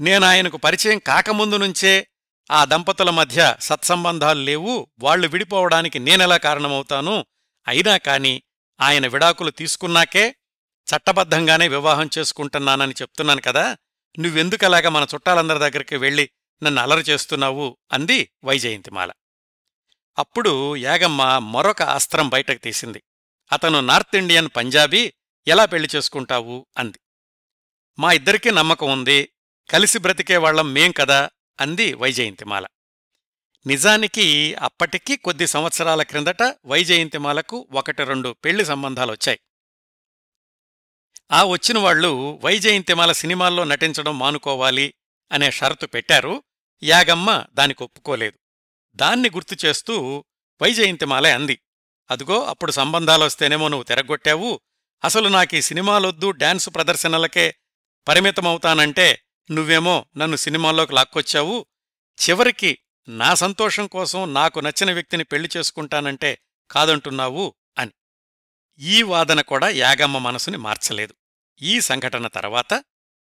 నేనాయనకు 0.01 0.57
పరిచయం 0.57 0.99
కాకముందు 0.99 1.57
నుంచే 1.57 2.07
ఆ 2.51 2.65
దంపతుల 2.65 3.11
మధ్య 3.11 3.57
సత్సంబంధాలు 3.61 4.41
లేవు 4.41 4.89
వాళ్ళు 4.99 5.29
విడిపోవడానికి 5.29 5.99
నేనెలా 5.99 6.37
కారణమవుతాను? 6.37 7.27
అయినా 7.69 7.97
కాని 7.97 8.43
ఆయన 8.81 9.07
విడాకులు 9.07 9.51
తీసుకున్నాకే 9.51 10.35
చట్టబద్ధంగానే 10.87 11.69
వివాహం 11.69 12.11
చేసుకుంటున్నానని 12.19 12.95
చెప్తున్నాను 13.03 13.41
కదా 13.41 13.77
నువ్వెందుకలాగా 14.19 14.91
మన 14.91 15.07
చుట్టాలందరి 15.15 15.59
దగ్గరికి 15.59 15.97
వెళ్ళి 15.97 16.31
నన్ను 16.63 16.83
అలరి 16.83 17.01
చేస్తున్నావు? 17.01 17.79
అంది 17.93 18.31
వైజయంతిమాల. 18.45 19.13
అప్పుడు 20.19 20.77
యాగమ్మ 20.77 21.39
మరొక 21.39 21.83
అస్త్రం 21.83 22.29
బయటకు 22.29 22.59
తీసింది. 22.59 23.03
అతను 23.53 23.81
నార్త్ 23.81 24.17
ఇండియన్ 24.17 24.49
పంజాబీ 24.57 25.13
ఎలా 25.47 25.65
పెళ్ళి 25.65 25.89
చేసుకుంటావు? 25.97 26.67
అంది. 26.79 26.99
మా 27.99 28.13
ఇద్దరికీ 28.13 28.51
నమ్మకం 28.51 28.93
ఉంది 28.93 29.33
కలిసి 29.73 29.99
బ్రతికే 29.99 30.37
వాళ్ళం 30.37 30.73
మేం 30.73 30.93
కదా 30.93 31.31
అంది 31.61 31.95
వైజయంతిమాల. 31.95 32.67
నిజానికి 33.67 34.55
అప్పటికీ 34.55 35.17
కొద్ది 35.17 35.47
సంవత్సరాల 35.47 36.03
క్రిందట 36.03 36.43
వైజయంతిమాలకు 36.67 37.69
ఒకటి 37.73 38.05
రెండు 38.05 38.37
పెళ్ళి 38.45 38.65
సంబంధాలొచ్చాయి. 38.65 39.41
ఆ 41.33 41.45
వచ్చిన 41.45 41.79
వాళ్ళు 41.79 42.41
వైజయంతిమాల 42.45 43.13
సినిమాల్లో 43.13 43.65
నటించడం 43.65 44.19
మానుకోవాలి 44.19 44.95
అనే 45.33 45.51
షరతు 45.51 45.87
పెట్టారు 45.87 46.43
యాగమ్మ 46.83 47.45
దానికి 47.55 47.83
ఒప్పుకోలేదు 47.83 48.46
దాన్ని 48.97 49.31
గుర్తు 49.31 49.67
చేస్తూ 49.67 50.25
వైజయంతిమాలే 50.62 51.31
అంది. 51.31 51.59
అదుగో 52.11 52.45
అప్పుడు 52.45 52.73
సంబంధాలొస్తేనేమో 52.73 53.69
నువ్వు 53.69 53.85
తిరగొట్టావు. 53.85 54.61
అసలు 55.05 55.29
నాకీ 55.29 55.62
సినిమాలొద్దు 55.62 56.31
డాన్సు 56.31 56.71
ప్రదర్శనలకే 56.71 57.55
పరిమితమవుతానంటే 58.09 59.23
నువ్వేమో 59.50 60.07
నన్ను 60.17 60.37
సినిమాల్లోకి 60.37 60.95
లాక్కొచ్చావు. 60.95 61.67
చివరికి 62.29 62.79
నా 63.09 63.35
సంతోషం 63.35 63.87
కోసం 63.87 64.35
నాకు 64.35 64.61
నచ్చిన 64.61 64.93
వ్యక్తిని 64.93 65.25
పెళ్ళి 65.25 65.49
చేసుకుంటానంటే 65.57 66.38
కాదంటున్నావు 66.71 67.55
అని. 67.79 67.93
ఈ 68.79 69.03
వాదన 69.03 69.41
కూడా 69.41 69.69
యాగమ్మ 69.69 70.19
మనసుని 70.19 70.57
మార్చలేదు. 70.57 71.15
ఈ 71.62 71.81
సంఘటన 71.81 72.26
తర్వాత 72.26 72.85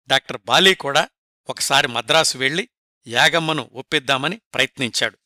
డాక్టర్ 0.07 0.41
బాలీ 0.45 0.75
కూడా 0.75 1.09
ఒకసారి 1.49 1.87
మద్రాసు 1.87 2.37
వెళ్ళి 2.37 2.69
యాగమ్మను 3.07 3.69
ఒప్పిద్దామని 3.73 4.41
ప్రయత్నించాడు. 4.53 5.17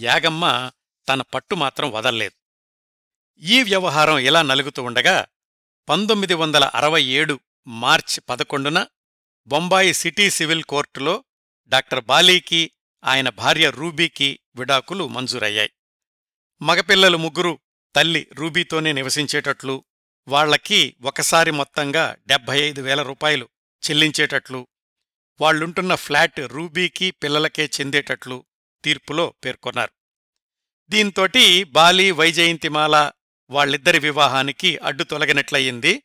యాగమ్మ 0.00 0.70
తన 1.08 1.22
పట్టు 1.22 1.54
మాత్రం 1.54 1.92
వదల్లేదు. 1.92 2.34
ఈ 3.38 3.62
వ్యవహారం 3.62 4.18
ఇలా 4.18 4.42
నలుగుతూ 4.42 4.82
ఉండగా 4.82 5.26
పంతొమ్మిది 5.88 6.34
వందల 6.34 6.64
అరవై 6.64 7.02
ఏడు 7.02 7.40
మార్చి 7.66 8.20
పదకొండున 8.20 8.86
బొంబాయి 9.46 9.94
సిటీ 9.94 10.30
సివిల్ 10.30 10.62
కోర్టులో 10.62 11.24
డాక్టర్ 11.68 12.04
బాలీకి 12.04 12.70
ఆయన 13.04 13.28
భార్య 13.28 13.70
రూబీకి 13.70 14.40
విడాకులు 14.54 15.08
మంజూరయ్యాయి. 15.08 15.70
మగపిల్లలు 16.62 17.18
ముగ్గురు 17.18 17.58
తల్లి 17.96 18.28
రూబీతోనే 18.32 18.92
నివసించేటట్లు 18.92 19.84
వాళ్ళకి 20.28 20.96
ఒకసారి 21.02 21.50
మొత్తంగా 21.50 22.16
డెబ్బై 22.26 22.60
ఐదు 22.60 22.80
వేల 22.80 23.02
రూపాయలు 23.02 23.48
చెల్లించేటట్లు 23.90 24.66
వాళ్ళుంటున్న 25.40 25.94
ఫ్లాట్ 25.94 26.40
రూబీకి 26.40 27.10
పిల్లలకే 27.10 27.70
చెందేటట్లు 27.80 28.44
తీర్పులో 28.84 29.34
పేర్కొన్నారు. 29.44 29.90
దీంతోటి 30.88 31.64
బాలి 31.64 32.10
వైజయంతిమాల 32.10 33.12
వాళ్ళిద్దరి 33.50 33.98
వివాహానికి 33.98 34.78
అడ్డు 34.78 35.04
తొలగినట్లయింది. 35.04 36.02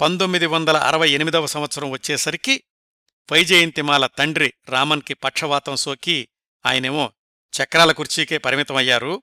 పంతొమ్మిది 0.00 0.46
వందల 0.46 0.76
అరవై 0.76 1.10
ఎనిమిదవ 1.10 1.46
సంవత్సరం 1.46 1.90
వచ్చేసరికి 1.90 2.64
వైజయంతిమాల 3.32 4.06
తండ్రి 4.06 4.52
రామన్కి 4.68 5.14
పక్షవాతం 5.14 5.76
సోకి 5.76 6.28
ఆయనేమో 6.66 7.12
చక్రాల 7.62 7.92
కుర్చీకే 7.92 8.38
పరిమితమయ్యారు. 8.38 9.22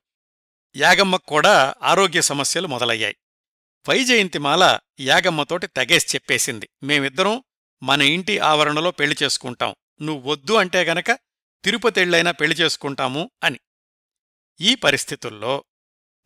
యాగమ్మకు 0.75 1.25
కూడా 1.25 1.75
ఆరోగ్య 1.83 2.21
సమస్యలు 2.21 2.67
మొదలయ్యాయి. 2.67 3.15
వైజయంతిమాల 3.89 4.79
యాగమ్మతోటి 4.99 5.67
తెగేసి 5.67 6.07
చెప్పేసింది. 6.15 6.69
మేమిద్దరం 6.83 7.43
మన 7.83 8.01
ఇంటి 8.01 8.39
ఆవరణలో 8.39 8.91
పెళ్ళి 8.91 9.17
చేసుకుంటాం. 9.23 9.75
నువ్వొద్దు 10.01 10.53
అంటే 10.53 10.83
గనక 10.83 11.26
తిరుపతెళ్ళైనా 11.63 12.31
పెళ్ళి 12.31 12.55
చేసుకుంటాము 12.55 13.31
అని. 13.43 13.59
ఈ 14.61 14.75
పరిస్థితుల్లో 14.75 15.63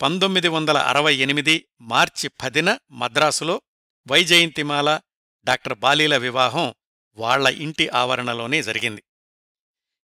పంతొమ్మిది 0.01 0.47
వందల 0.47 0.77
అరవై 0.77 1.15
ఎనిమిది 1.15 1.67
మార్చి 1.81 2.29
పదిన 2.29 2.77
మద్రాసులో 2.91 3.61
వైజయంతిమాల 4.07 4.99
డాక్టర్ 5.43 5.79
బాలీల 5.79 6.17
వివాహం 6.17 6.75
వాళ్ళ 7.15 7.47
ఇంటి 7.47 7.89
ఆవరణలోనే 7.89 8.63
జరిగింది. 8.63 9.03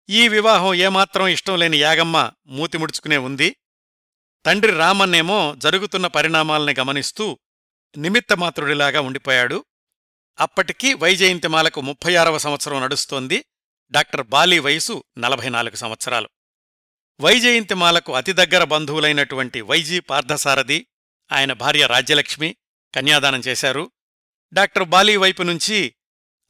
ఈ 0.09 0.27
వివాహం 0.27 0.73
ఏమాత్రం 0.73 1.27
ఇష్టం 1.27 1.59
లేని 1.59 1.77
యాగమ్మ 1.77 2.31
మూతి 2.47 2.77
ముడుచుకునే 2.77 3.17
ఉంది. 3.17 3.55
తండ్రి 4.45 4.71
రామన్నేమో 4.71 5.55
జరుగుతున్న 5.57 6.07
పరిణామాల్ని 6.07 6.75
గమనిస్తూ 6.79 7.39
నిమిత్తమాత్రుడిలాగా 7.97 9.01
ఉండిపోయాడు. 9.01 9.65
అప్పటికీ 10.39 10.93
వైజయంతిమాలకు 10.93 11.81
ముప్పై 11.81 12.15
ఆరవ 12.15 12.37
సంవత్సరం 12.37 12.81
నడుస్తోంది. 12.81 13.45
డాక్టర్ 13.93 14.27
బాలీ 14.27 14.59
వయసు 14.59 15.03
నలభై 15.17 15.49
నాలుగు 15.49 15.75
సంవత్సరాలు. 15.75 16.29
వైజయంతిమాలకు 17.19 18.15
అతి 18.15 18.33
దగ్గర 18.33 18.63
బంధువులైనటువంటి 18.63 19.61
వైజీ 19.61 19.99
పార్థసారథి 19.99 20.85
ఆయన 21.31 21.53
భార్య 21.53 21.87
రాజ్యలక్ష్మి 21.87 22.55
కన్యాదానం 22.95 23.39
చేశారు. 23.39 23.91
డాక్టర్ 24.53 24.83
బాలీ 24.83 25.15
వైపు 25.17 25.43
నుంచి 25.43 25.93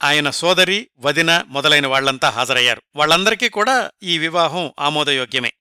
ఆయన 0.03 0.29
సోదరి 0.29 0.89
వదిన 0.97 1.43
మొదలైన 1.47 1.87
వాళ్ళంతా 1.87 2.29
హాజరయ్యారు. 2.29 2.81
వాళ్ళందరికీ 2.95 3.49
కూడా 3.49 3.91
ఈ 4.03 4.17
వివాహం 4.17 4.73
ఆమోదయోగ్యమే. 4.79 5.53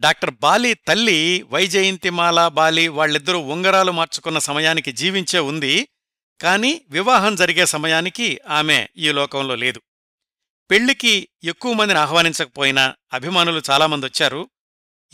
డాక్టర్ 0.00 0.30
బాలీ 0.30 0.74
తల్లి 0.74 1.42
వైజయంతిమాల 1.42 2.48
బాలి 2.48 2.88
వాళ్ళిద్దరూ 2.88 3.38
ఉంగరాలు 3.38 3.92
మార్చుకున్న 3.92 4.38
సమయానికి 4.38 4.92
జీవించే 4.92 5.38
ఉంది. 5.38 5.88
కాని 6.40 6.80
వివాహం 6.88 7.36
జరిగే 7.36 7.66
సమయానికి 7.66 8.40
ఆమె 8.48 8.88
ఈ 8.96 9.12
లోకంలో 9.12 9.54
లేదు. 9.54 9.82
పెళ్ళికి 10.70 11.28
ఎక్కువ 11.44 11.72
మందిని 11.72 11.98
ఆహ్వానించకపోయినా 11.98 12.96
అభిమానులు 13.12 13.62
చాలామంది 13.70 14.06
వచ్చారు. 14.06 14.50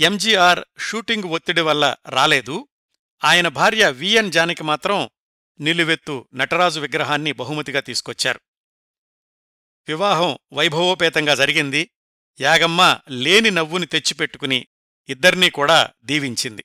ఎంజీఆర్ 0.00 0.64
షూటింగ్ 0.78 1.24
ఒత్తిడి 1.24 1.60
వల్ల 1.60 1.96
రాలేదు. 2.08 2.68
ఆయన 3.24 3.48
భార్య 3.48 3.90
విఎన్ 3.90 4.32
జానికి 4.32 4.64
మాత్రం 4.64 5.10
నిలువెత్తు 5.60 6.28
నటరాజు 6.34 6.80
విగ్రహాన్ని 6.80 7.32
బహుమతిగా 7.32 7.80
తీసుకొచ్చారు. 7.80 8.40
వివాహం 9.88 10.38
వైభవోపేతంగా 10.52 11.34
జరిగింది. 11.34 11.90
యాగమ్మ 12.40 12.98
లేని 13.10 13.50
నవ్వుని 13.50 13.86
తెచ్చిపెట్టుకుని 13.86 14.66
ఇద్దర్నీ 15.08 15.50
కూడా 15.50 15.90
దీవించింది. 16.04 16.64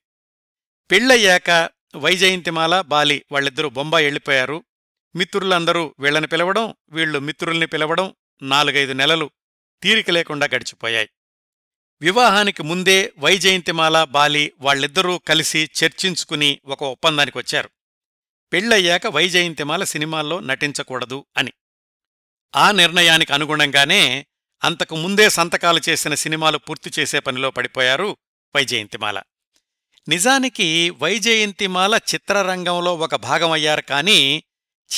పెళ్ళయ్యాక 0.91 1.69
వైజయంతిమాల 1.95 2.81
బాలి 2.81 3.25
వాళ్ళిద్దరూ 3.31 3.69
బొంబాయి 3.69 4.05
వెళ్ళిపోయారు 4.05 4.63
మిత్రులందరూ 5.15 5.95
వీళ్ళని 6.00 6.27
పిలవడం 6.27 6.75
వీళ్ళు 6.89 7.19
మిత్రుల్ని 7.19 7.65
పిలవడం 7.65 8.13
నాలుగైదు 8.41 8.93
నెలలు 8.93 9.31
తీరిక 9.83 10.10
లేకుండా 10.10 10.45
గడిచిపోయాయి. 10.45 11.10
వివాహానికి 12.01 12.63
ముందే 12.63 13.13
వైజయంతిమాల 13.17 14.03
బాలి 14.03 14.53
వాళ్ళిద్దరూ 14.60 15.17
కలిసి 15.17 15.69
చర్చించుకుని 15.83 16.60
ఒక 16.65 16.83
ఒప్పందానికి 16.83 17.38
వచ్చారు. 17.38 17.69
పెళ్ళయ్యాక 18.53 19.07
వైజయంతిమాల 19.07 19.83
సినిమాల్లో 19.83 20.39
నటించకూడదు 20.39 21.25
అని. 21.38 21.53
ఆ 22.55 22.71
నిర్ణయానికి 22.71 23.33
అనుగుణంగానే 23.33 24.25
అంతకు 24.63 24.95
ముందే 24.95 25.29
సంతకాలు 25.29 25.81
చేసిన 25.89 26.13
సినిమాలు 26.13 26.57
పూర్తి 26.57 26.91
చేసే 27.00 27.19
పనిలో 27.19 27.51
పడిపోయారు 27.51 28.17
వైజయంతిమాల. 28.55 29.21
నిజానికి 30.07 30.89
వైజయంతిమాల 30.89 32.00
చిత్రరంగంలో 32.13 32.95
ఒక 32.95 33.15
భాగమయ్యారు 33.15 33.81
కానీ 33.81 34.43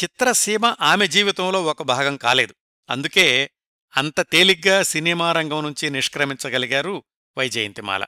చిత్రసీమ 0.03 0.75
ఆమె 0.81 1.07
జీవితంలో 1.07 1.63
ఒక 1.63 1.83
భాగం 1.83 2.17
కాలేదు. 2.17 2.55
అందుకే 2.89 3.49
అంత 3.97 4.21
తేలిగ్గా 4.21 4.83
సినిమా 4.83 5.31
రంగం 5.31 5.63
నుంచి 5.63 5.89
నిష్క్రమించగలిగారు 5.89 7.03
వైజయంతిమాల. 7.37 8.05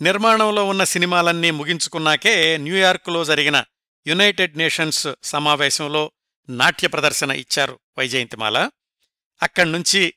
నిర్మాణంలో 0.00 0.68
ఉన్న 0.68 0.84
సినిమాలన్నీ 0.84 1.50
ముగించుకున్నాకే 1.50 2.56
న్యూయార్కులో 2.56 3.24
జరిగిన 3.24 3.64
యునైటెడ్ 4.06 4.58
నేషన్స్ 4.58 5.08
సమావేశంలో 5.22 6.12
నాట్య 6.48 6.88
ప్రదర్శన 6.88 7.30
ఇచ్చారు 7.30 7.80
వైజయంతిమాల. 7.98 8.70
అక్కడ్నుంచి 9.42 10.14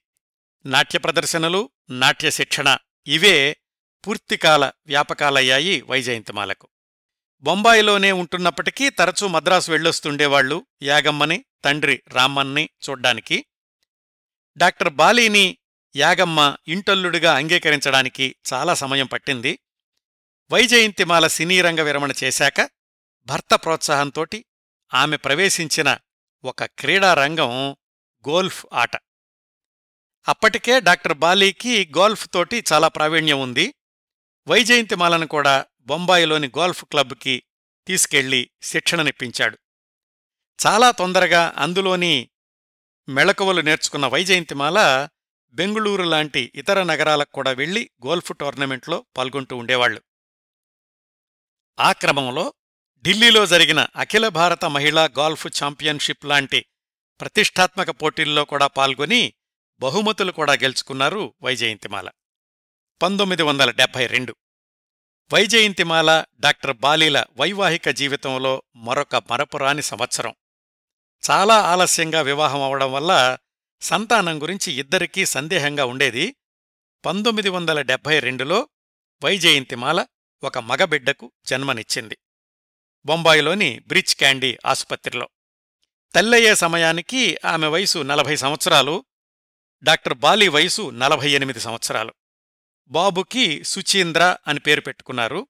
నాట్య 0.66 1.00
ప్రదర్శనలు 1.00 1.70
నాట్య 1.90 2.32
శిక్షణ 2.32 2.78
ఇవే 3.08 3.58
పూర్తికాల 4.08 4.72
వ్యాపకాలయ్యాయి 4.86 5.82
వైజయంతిమాలకు. 5.82 6.68
బొంబాయిలోనే 7.42 8.12
ఉంటున్నప్పటికీ 8.12 8.90
తరచూ 8.90 9.28
మద్రాసు 9.28 9.72
వెళ్ళొస్తుండేవాళ్ళు 9.72 10.66
యాగమ్మని 10.84 11.46
తండ్రి 11.64 12.02
రామ్మన్ని 12.08 12.70
చూడ్డానికి. 12.90 13.46
డాక్టర్ 14.58 14.90
బాలీని 14.90 15.58
యాగమ్మ 15.96 16.58
ఇంటల్లుడిగా 16.68 17.36
అంగీకరించడానికి 17.36 18.36
చాలా 18.54 18.74
సమయం 18.74 19.06
పట్టింది. 19.06 19.60
వైజయంతిమాల 20.52 21.28
సినీ 21.28 21.62
రంగ 21.62 21.82
విరమణ 21.82 22.12
చేశాక 22.24 22.70
భర్త 23.26 23.56
ప్రోత్సాహంతోటి 23.56 24.46
ఆమె 24.94 25.18
ప్రవేశించిన 25.18 25.98
ఒక 26.44 26.64
క్రీడారంగం 26.64 27.72
గోల్ఫ్ 28.30 28.66
ఆట. 28.74 28.96
అప్పటికే 30.28 30.80
డాక్టర్ 30.80 31.14
బాలీకి 31.14 31.92
గోల్ఫ్ 31.98 32.30
తోటి 32.34 32.64
చాలా 32.74 32.88
ప్రావీణ్యం 32.88 33.40
ఉంది. 33.40 33.74
వైజయంతిమాలను 34.48 35.28
కూడా 35.28 35.66
బొంబాయిలోని 35.82 36.48
గోల్ఫ్ 36.48 36.86
క్లబ్కి 36.86 37.44
తీసుకెళ్ళి 37.88 38.50
శిక్షణనిప్పించాడు 38.62 39.58
చాలా 40.68 40.92
తొందరగా 40.92 41.54
అందులోని 41.58 42.30
మెళకువలు 43.10 43.62
నేర్చుకున్న 43.62 44.08
వైజయంతిమాల 44.08 45.08
బెంగుళూరు 45.54 46.04
లాంటి 46.04 46.52
ఇతర 46.56 46.84
నగరాలకు 46.84 47.32
కూడా 47.32 47.52
వెళ్ళి 47.52 47.90
గోల్ఫ్ 48.06 48.38
టోర్నమెంట్లో 48.38 49.06
పాల్గొంటూ 49.18 49.58
ఉండేవాళ్ళు 49.58 50.02
ఆ 51.80 51.92
క్రమంలో 51.92 52.54
ఢిల్లీలో 53.02 53.46
జరిగిన 53.46 53.88
అఖిల 53.96 54.28
భారత 54.28 54.66
మహిళా 54.66 55.06
గోల్ఫ్ 55.06 55.48
ఛాంపియన్షిప్ 55.48 56.26
లాంటి 56.26 56.66
ప్రతిష్టాత్మక 57.22 57.90
పోటీల్లో 57.90 58.46
కూడా 58.46 58.68
పాల్గొని 58.68 59.34
బహుమతులు 59.80 60.32
కూడా 60.32 60.54
గెలుచుకున్నారు 60.54 61.34
వైజయంతిమాల. 61.42 62.10
పంతొమ్మిది 63.02 63.44
వందల 63.44 63.72
డెబ్బై 63.72 64.08
రెండు. 64.08 64.36
వైజయంతిమాల 65.34 66.26
డాక్టర్ 66.40 66.78
బాలీల 66.78 67.26
వైవాహిక 67.38 67.90
జీవితంలో 67.90 68.64
మరొక 68.76 69.16
మరపురాని 69.16 69.82
సంవత్సరం. 69.82 70.36
చాలా 71.30 71.62
ఆలస్యంగా 71.62 72.22
వివాహం 72.22 72.62
అవడం 72.62 72.92
వల్ల 72.92 73.38
సంతానం 73.82 74.42
గురించి 74.42 74.74
ఇద్దరికీ 74.74 75.26
సందేహంగా 75.26 75.86
ఉండేది. 75.86 76.36
పంతొమ్మిది 77.06 77.50
వందల 77.50 77.82
డెబ్భై 77.82 78.20
రెండులో 78.20 78.70
వైజయంతిమాల 79.24 80.06
ఒక 80.44 80.58
మగబిడ్డకు 80.58 81.32
జన్మనిచ్చింది. 81.46 82.18
బొంబాయిలోని 83.06 83.80
బ్రిడ్జ్ 83.80 84.16
క్యాండీ 84.16 84.58
ఆసుపత్రిలో. 84.66 85.30
తల్లయ్యే 86.16 86.56
సమయానికి 86.56 87.38
ఆమె 87.46 87.68
వయసు 87.68 88.00
నలభై 88.00 88.36
సంవత్సరాలు 88.36 89.06
డాక్టర్ 89.84 90.14
బాలి 90.14 90.48
వయసు 90.48 90.90
నలభై 90.90 91.32
ఎనిమిది 91.32 91.60
సంవత్సరాలు. 91.60 92.14
బాబుకి 92.88 93.64
సుచీంద్ర 93.64 94.38
అని 94.48 94.60
పేరు 94.60 94.82
పెట్టుకున్నారు. 94.82 95.48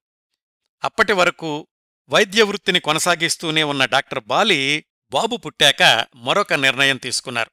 అప్పటి 0.84 1.13
వరకు 1.13 1.67
వైద్యవృత్తిని 2.10 2.80
కొనసాగిస్తూనే 2.80 3.63
ఉన్న 3.63 3.86
డాక్టర్ 3.86 4.23
బాలి 4.23 4.86
బాబు 5.12 5.38
పుట్టాక 5.38 6.06
మరొక 6.15 6.54
నిర్ణయం 6.54 6.98
తీసుకున్నారు. 6.98 7.52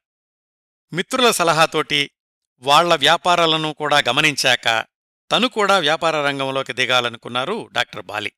మిత్రుల 0.93 1.31
సలహాతోటి 1.31 2.11
వాళ్ళ 2.59 2.95
వ్యాపారాలను 2.95 3.73
కూడా 3.73 3.97
గమనించాక 4.09 4.85
తను 5.31 5.47
కూడా 5.47 5.77
వ్యాపార 5.77 6.15
రంగంలోకి 6.15 6.73
దిగాలనుకున్నారు 6.73 7.69
డాక్టర్ 7.73 8.05
బాలి. 8.05 8.33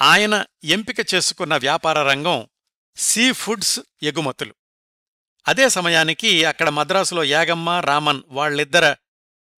ఆయన 0.00 0.44
ఎంపిక 0.64 1.14
చేసుకున్న 1.14 1.56
వ్యాపార 1.56 2.02
రంగం 2.02 2.48
సీ 2.96 3.32
ఫుడ్స్ 3.32 3.80
ఎగుమతులు. 4.02 4.54
అదే 5.48 5.68
సమయానికి 5.68 6.44
అక్కడ 6.44 6.68
మద్రాసులో 6.68 7.24
యాగమ్మ 7.24 7.70
రామన్ 7.70 8.22
వాళ్ళిద్దర 8.26 8.96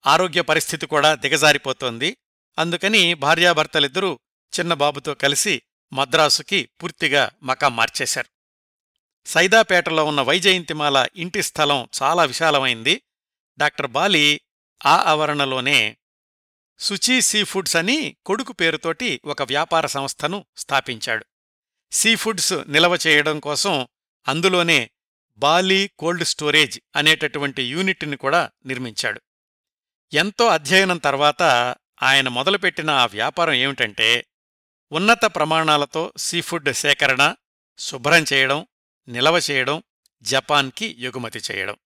ఆరోగ్య 0.06 0.40
పరిస్థితి 0.40 0.86
కూడా 0.86 1.14
దిగజారిపోతోంది. 1.14 2.16
అందుకని 2.58 3.14
భార్యాభర్తలిద్దరూ 3.14 4.18
చిన్న 4.60 4.74
బాబుతో 4.74 5.14
కలిసి 5.14 5.62
మద్రాసుకి 5.92 6.68
పూర్తిగా 6.82 7.30
మకాం 7.42 7.76
మార్చేశారు. 7.76 8.35
సైదాపేటలో 9.26 10.04
ఉన్న 10.04 10.20
వైజయంతిమాల 10.20 11.06
ఇంటి 11.16 11.42
స్థలం 11.42 11.88
చాలా 12.02 12.24
విశాలమైంది. 12.24 13.02
డాక్టర్ 13.58 13.86
బాలి 13.86 14.40
ఆ 14.86 14.96
ఆవరణలోనే 14.96 15.96
సుచీ 16.78 17.20
సీఫుడ్స్ 17.20 17.76
అని 17.76 18.16
కొడుకు 18.26 18.52
పేరుతోటి 18.52 19.20
ఒక 19.24 19.42
వ్యాపార 19.42 19.86
సంస్థను 19.86 20.44
స్థాపించాడు. 20.56 21.26
సీఫుడ్స్ 21.92 22.52
నిలవ 22.66 22.98
చేయడం 23.06 23.40
కోసం 23.40 23.88
అందులోనే 24.28 24.90
బాలీ 25.36 25.90
కోల్డ్ 25.98 26.24
స్టోరేజ్ 26.24 26.80
అనేటటువంటి 26.96 27.62
యూనిట్ని 27.62 28.16
కూడా 28.16 28.50
నిర్మించాడు. 28.66 29.20
ఎంతో 30.12 30.46
అధ్యయనం 30.46 30.98
తర్వాత 30.98 31.42
ఆయన 32.02 32.28
మొదలుపెట్టిన 32.28 32.90
ఆ 32.90 33.06
వ్యాపారం 33.06 33.52
ఏమిటంటే 33.52 34.26
ఉన్నత 34.92 35.24
ప్రమాణాలతో 35.24 36.12
సీఫుడ్ 36.16 36.72
సేకరణ 36.72 37.34
శుభ్రం 37.78 38.24
చేయడం 38.32 38.66
నిలవ 39.08 39.40
చేయడం 39.50 39.82
జపాన్కి 40.22 40.86
ఎగుమతి 40.86 41.40
చేయడం. 41.50 41.76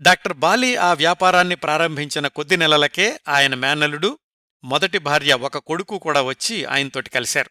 డాక్టర్ 0.00 0.32
బాలీ 0.32 0.76
ఆ 0.76 0.92
వ్యాపారాన్ని 0.92 1.54
ప్రారంభించిన 1.54 2.26
కొద్ది 2.28 2.56
నెలలకే 2.56 3.20
ఆయన 3.28 3.54
మేనలుడు 3.54 4.18
మొదటి 4.64 4.98
భార్య 4.98 5.34
ఒక 5.34 5.58
కొడుకు 5.58 5.98
కూడా 5.98 6.22
వచ్చి 6.22 6.64
ఆయనతోటి 6.64 7.10
కలిశారు. 7.10 7.50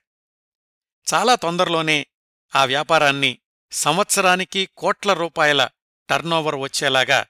చాలా 1.13 1.35
తొందరలోనే 1.35 2.07
ఆ 2.55 2.65
వ్యాపారాన్ని 2.65 3.39
సంవత్సరానికి 3.71 4.65
కోట్ల 4.77 5.13
రూపాయల 5.13 5.69
టర్నోవర్ 6.09 6.55
వచ్చేలాగా 6.55 7.25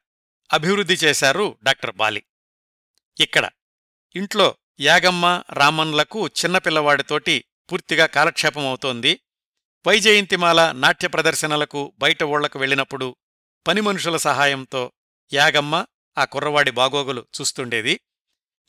అభివృద్ధి 0.54 0.94
చేశారు 0.94 1.58
డాక్టర్ 1.64 1.96
బాలి. 1.96 2.24
ఇక్కడ 3.22 3.50
ఇంట్లో 4.16 4.58
యాగమ్మ 4.80 5.44
రామన్లకు 5.54 6.28
చిన్నపిల్లవాడితోటి 6.28 7.46
పూర్తిగా 7.72 8.06
కాలక్షేపం 8.06 8.68
అవుతోంది 8.68 9.20
వైజయంతిమాల 9.88 10.72
నాట్య 10.72 11.08
ప్రదర్శనలకు 11.08 11.94
బయట 12.00 12.24
ఓళ్ళకు 12.24 12.60
వెళ్ళినప్పుడు 12.60 13.16
పనిమనుషుల 13.68 14.18
సహాయంతో 14.18 14.92
యాగమ్మ 15.34 15.86
ఆ 16.18 16.26
కుర్రవాడి 16.26 16.72
బాగోగులు 16.72 17.26
చూస్తుండేది. 17.42 18.00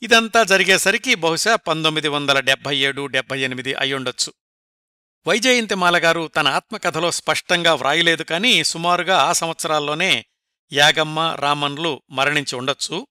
ఇదంతా 0.01 0.43
జరిగేసరికి 0.43 1.15
బహుశా 1.15 1.55
పంతొమ్మిది 1.55 2.07
వందల 2.07 2.39
డెబ్భై 2.39 2.77
ఏడు 2.77 3.05
డెబ్భై 3.05 3.39
ఎనిమిది 3.39 3.73
అయ్యుండొచ్చు 3.73 4.33
వైజయంతిమాలగారు 5.27 6.27
తన 6.27 6.47
ఆత్మకథలో 6.47 7.11
స్పష్టంగా 7.11 7.73
వ్రాయలేదు 7.73 8.23
కాని 8.23 8.63
సుమారుగా 8.63 9.17
ఆ 9.17 9.31
సంవత్సరాల్లోనే 9.31 10.25
యాగమ్మ 10.73 11.35
రామన్లు 11.39 12.01
మరణించి 12.11 12.55
ఉండొచ్చు. 12.55 13.07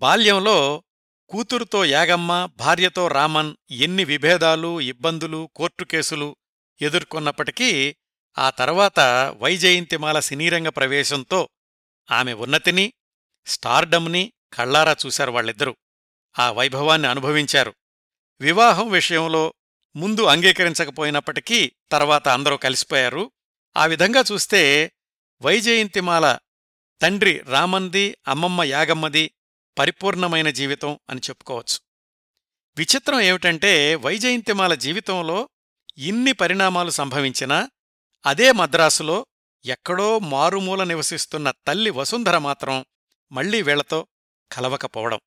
బాల్యంలో 0.00 0.82
కూతురుతో 1.28 1.84
యాగమ్మ 1.84 2.48
భార్యతో 2.56 3.08
రామన్ 3.08 3.54
ఎన్ని 3.70 4.04
విభేదాలు 4.04 4.80
ఇబ్బందులు 4.80 5.50
కోర్టు 5.56 5.84
కేసులు 5.84 6.36
ఎదుర్కొన్నప్పటికీ 6.80 7.96
ఆ 8.38 8.50
తర్వాత 8.50 9.00
వైజయంతిమాల 9.38 10.20
సినీరంగ 10.20 10.68
ప్రవేశంతో 10.68 11.48
ఆమె 12.10 12.32
ఉన్నతిని 12.32 12.92
స్టార్డమ్ని 13.46 14.32
కళ్ళారా 14.52 14.96
చూశారు 15.06 15.30
వాళ్ళిద్దరూ. 15.30 15.76
ఆ 16.38 16.50
వైభవాన్ని 16.50 17.08
అనుభవించారు. 17.08 17.74
వివాహం 18.40 18.90
విషయంలో 18.90 19.54
ముందు 19.96 20.24
అంగీకరించకపోయినప్పటికీ 20.24 21.72
తర్వాత 21.92 22.28
అందరూ 22.28 22.56
కలిసిపోయారు. 22.56 23.32
ఆ 23.76 23.86
విధంగా 23.86 24.24
చూస్తే 24.32 24.92
వైజయంతిమాల 25.42 26.38
తండ్రి 27.02 27.38
రామంది 27.38 28.16
అమ్మమ్మ 28.28 28.62
యాగమ్మది 28.62 29.30
పరిపూర్ణమైన 29.78 30.50
జీవితం 30.50 30.98
అని 31.10 31.20
చెప్పుకోవచ్చు. 31.20 31.78
విచిత్రం 32.76 33.20
ఏమిటంటే 33.20 33.94
వైజయంతిమాల 33.94 34.74
జీవితంలో 34.74 35.48
ఇన్ని 35.98 36.32
పరిణామాలు 36.32 36.90
సంభవించినా 36.90 37.70
అదే 38.26 38.52
మద్రాసులో 38.52 39.26
ఎక్కడో 39.64 40.18
మారుమూల 40.18 40.84
నివసిస్తున్న 40.84 41.50
తల్లి 41.66 41.90
వసుంధర 41.90 42.38
మాత్రం 42.38 42.84
మళ్ళీ 43.32 43.62
వీళ్ళతో 43.62 44.06
కలవకపోవడం. 44.52 45.20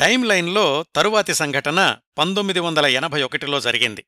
టైం 0.00 0.24
లైన్లో 0.24 0.84
తరువాతి 0.96 1.34
సంఘటన 1.34 1.98
పంతొమ్మిది 2.18 2.60
వందల 2.60 2.86
ఎనభై 2.86 3.22
ఒకటిలో 3.22 3.60
జరిగింది. 3.60 4.04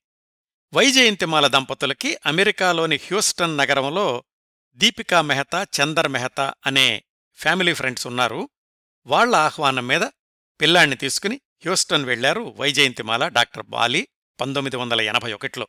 వైజయంతిమాల 0.75 1.47
దంపతులకి 1.47 2.19
అమెరికాలోని 2.27 2.97
హ్యూస్టన్ 2.97 3.57
నగరంలో 3.57 4.25
దీపికా 4.75 5.21
మెహతా 5.21 5.63
చందర్ 5.63 6.09
మెహతా 6.09 6.55
అనే 6.67 7.05
ఫ్యామిలీ 7.35 7.73
ఫ్రెండ్స్ 7.73 8.07
ఉన్నారు. 8.07 8.49
వాళ్ళ 9.07 9.37
ఆహ్వానం 9.37 9.87
మీద 9.87 10.03
పిల్లాణ్ణి 10.61 10.97
తీసుకుని 10.97 11.37
హ్యూస్టన్ 11.37 12.05
వెళ్ళారు 12.05 12.55
వైజయంతిమాల 12.57 13.29
డాక్టర్ 13.29 13.67
బాలి. 13.67 14.09
పంతొమ్మిది 14.41 14.77
వందల 14.77 15.01
ఎనభై 15.01 15.33
ఒకటిలో. 15.33 15.69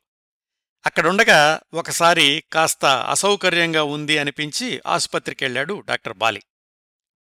అక్కడుండగా 0.85 1.61
ఒకసారి 1.73 2.43
కాస్త 2.53 2.85
అసౌకర్యంగా 2.85 3.83
ఉంది 3.83 4.17
అనిపించి 4.17 4.81
ఆసుపత్రికెళ్ళాడు 4.87 5.79
డాక్టర్ 5.79 6.13
బాలి. 6.13 6.43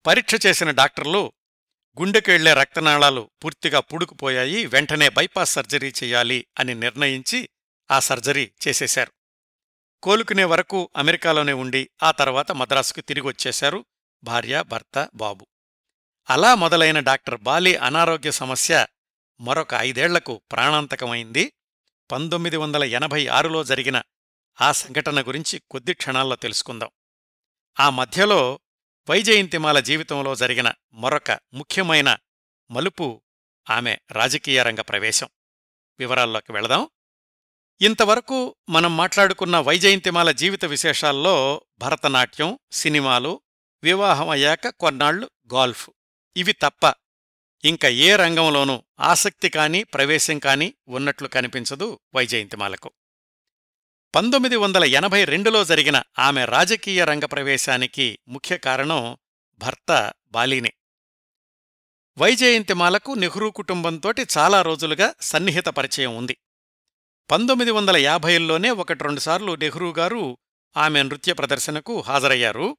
పరీక్ష 0.07 0.45
చేసిన 0.45 0.71
డాక్టర్లు 0.71 1.33
గుండెకెళ్ళే 2.01 2.53
రక్తనాళాలు 2.53 3.29
పూర్తిగా 3.43 3.79
పుడుకుపోయాయి 3.79 4.65
వెంటనే 4.65 5.09
బైపాస్ 5.09 5.53
సర్జరీ 5.53 5.89
చెయ్యాలి 5.89 6.45
అని 6.59 6.75
నిర్ణయించి 6.75 7.49
ఆ 7.91 7.99
సర్జరీ 7.99 8.51
చేసేశారు. 8.67 9.11
కోలుకునే 10.03 10.43
వరకు 10.43 10.89
అమెరికాలోనే 10.97 11.53
ఉండి 11.53 11.89
ఆ 12.03 12.11
తర్వాత 12.11 12.51
మద్రాసుకు 12.51 13.01
తిరిగొచ్చేశారు 13.01 13.85
భార్య 14.23 14.63
భర్త 14.67 15.09
బాబు. 15.15 15.47
అలా 16.29 16.55
మొదలైన 16.55 16.99
డాక్టర్ 16.99 17.41
బాలి 17.41 17.75
అనారోగ్య 17.75 18.31
సమస్య 18.31 18.87
మరొక 19.39 19.73
ఐదేళ్ళకు 19.73 20.41
ప్రాణాంతకమైంది. 20.51 21.53
పంతొమ్మిది 22.11 22.57
వందల 22.57 22.83
ఎనభై 22.83 23.27
ఆరులో 23.27 23.63
జరిగిన 23.63 24.01
ఆ 24.61 24.71
సంఘటన 24.71 25.21
గురించి 25.21 25.61
కొద్ది 25.71 25.93
క్షణాల్లో 25.93 26.35
తెలుసుకుందాం. 26.35 26.89
ఆ 27.79 27.89
మధ్యలో 27.89 28.59
వైజయంతిమాల 29.09 29.79
జీవితంలో 29.79 30.35
జరిగిన 30.35 30.73
మరొక 30.93 31.39
ముఖ్యమైన 31.53 32.17
మలుపు 32.71 33.21
ఆమె 33.69 33.97
రాజకీయ 34.11 34.63
రంగ 34.63 34.81
ప్రవేశం. 34.81 35.29
వివరాల్లోకి 35.99 36.51
వెళదాం. 36.51 36.89
ఇంతవరకు 37.81 38.55
మనం 38.69 38.97
మాట్లాడుకున్న 38.97 39.57
వైజయంతిమాల 39.57 40.31
జీవిత 40.31 40.65
విశేషాల్లో 40.65 41.65
భరతనాట్యం 41.79 42.59
సినిమాలు 42.71 43.41
వివాహం 43.83 44.29
అయ్యాక 44.29 44.67
కొన్నాళ్ళు 44.67 45.29
గాల్ఫ్. 45.53 45.89
ఇవి 46.37 46.53
తప్ప 46.53 46.93
ఇంక 47.65 47.85
ఏ 47.85 48.15
రంగంలోనూ 48.15 48.83
ఆసక్తి 48.99 49.49
కాని 49.49 49.83
ప్రవేశం 49.83 50.39
కాని 50.39 50.73
ఉన్నట్లు 50.87 51.27
కనిపించదు 51.27 51.99
వైజయంతిమాలకు. 52.15 52.91
పంతొమ్మిది 54.15 54.55
వందల 54.55 54.83
ఎనభై 54.83 55.25
రెండులో 55.25 55.65
జరిగిన 55.65 56.01
ఆమె 56.19 56.45
రాజకీయ 56.45 57.05
రంగ 57.05 57.25
ప్రవేశానికి 57.25 58.19
ముఖ్య 58.27 58.57
కారణం 58.57 59.17
భర్త 59.57 60.13
బాలీనే. 60.31 60.73
వైజయంతిమాలకు 62.17 63.11
నెహ్రూ 63.11 63.51
కుటుంబంతోటి 63.51 64.25
చాలా 64.37 64.61
రోజులుగా 64.61 65.13
సన్నిహిత 65.21 65.65
పరిచయం 65.65 66.17
ఉంది. 66.17 66.37
పంతొమ్మిది 67.31 67.71
వందల 67.71 67.97
యాభైల్లోనే 67.97 68.69
ఒకటి 68.69 69.03
రెండుసార్లు 69.03 69.55
నెహ్రూ 69.55 69.93
గారు 69.93 70.37
ఆమె 70.77 71.03
నృత్య 71.03 71.33
ప్రదర్శనకు 71.33 72.01
హాజరయ్యారు. 72.01 72.77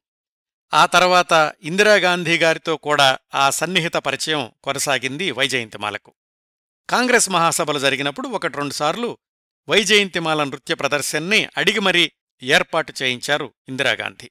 ఆ 0.75 0.87
తర్వాత 0.87 1.55
ఇందిరాగాంధీ 1.63 2.39
గారితో 2.39 2.77
కూడా 2.77 3.19
ఆ 3.35 3.51
సన్నిహిత 3.51 3.95
పరిచయం 3.95 4.53
కొనసాగింది 4.65 5.31
వైజయంతిమాలకు. 5.31 6.15
కాంగ్రెస్ 6.91 7.31
మహాసభలు 7.31 7.79
జరిగినప్పుడు 7.79 8.29
ఒకటి 8.29 8.59
రెండుసార్లు 8.59 9.19
వైజయంతిమాల 9.69 10.45
నృత్య 10.45 10.75
ప్రదర్శన్ని 10.75 11.49
అడిగి 11.57 11.81
మరీ 11.81 12.13
ఏర్పాటు 12.43 12.95
చేయించారు 13.03 13.55
ఇందిరాగాంధీ. 13.69 14.31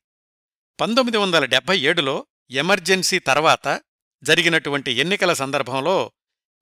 పంతొమ్మిది 0.79 1.17
వందల 1.17 1.45
డెబ్బై 1.45 1.79
ఏడులో 1.79 2.27
ఎమర్జెన్సీ 2.51 3.19
తర్వాత 3.19 3.81
జరిగినటువంటి 4.23 4.91
ఎన్నికల 4.91 5.33
సందర్భంలో 5.33 6.11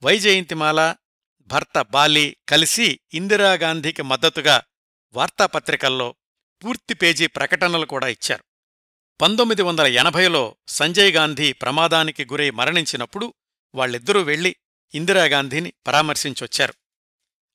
వైజయంతిమాల 0.04 0.96
భర్త 1.48 1.82
బాలి 1.82 2.38
కలిసి 2.50 3.00
ఇందిరాగాంధీకి 3.14 4.02
మద్దతుగా 4.02 4.62
వార్తాపత్రికల్లో 5.14 6.16
పూర్తి 6.64 6.94
పేజీ 6.94 7.28
ప్రకటనలు 7.28 7.86
కూడా 7.86 8.08
ఇచ్చారు. 8.08 8.44
పంతొమ్మిది 9.22 9.62
వందల 9.62 9.88
ఎనభైలో 9.88 10.56
సంజయ్ 10.68 11.14
గాంధీ 11.14 11.54
ప్రమాదానికి 11.54 12.26
గురై 12.26 12.50
మరణించినప్పుడు 12.50 13.34
వాళ్ళిద్దరూ 13.76 14.22
వెళ్ళి 14.22 14.56
ఇందిరాగాంధీని 14.94 15.74
పరామర్శించొచ్చారు. 15.88 16.74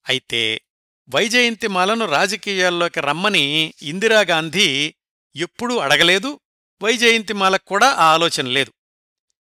అయితే 0.08 0.60
వైజయంతిమాలను 1.08 2.06
రాజకీయాల్లోకి 2.06 3.00
రమ్మని 3.00 3.74
ఇందిరాగాంధీ 3.82 4.94
ఎప్పుడూ 5.36 5.78
అడగలేదు 5.78 6.40
వైజయంతిమాలకు 6.82 7.64
కూడా 7.64 7.86
ఆ 7.86 8.04
ఆలోచన 8.04 8.46
లేదు. 8.46 8.72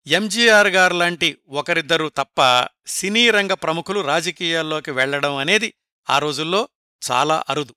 ఎంజీఆర్ 0.06 0.68
గారు 0.68 0.94
లాంటి 0.94 1.38
ఒకరిద్దరూ 1.48 2.08
తప్ప 2.08 2.68
సినీ 2.87 3.30
రంగ 3.30 3.52
ప్రముఖులు 3.52 4.00
రాజకీయాల్లోకి 4.00 4.90
వెళ్ళడం 4.90 5.37
అనేది 5.37 5.74
ఆ 6.11 6.18
రోజుల్లో 6.18 6.68
చాలా 7.11 7.44
అరుదు. 7.48 7.74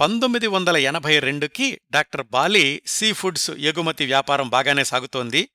పంతొమ్మిది 0.00 0.46
వందల 0.46 0.76
ఎనభై 0.76 1.18
రెండుకి 1.18 1.80
డాక్టర్ 1.90 2.26
బాలి 2.26 2.82
సీ 2.86 3.12
ఫుడ్స్ 3.12 3.50
ఎగుమతి 3.50 4.06
వ్యాపారం 4.06 4.48
బాగానే 4.48 4.84
సాగుతోంది. 4.84 5.48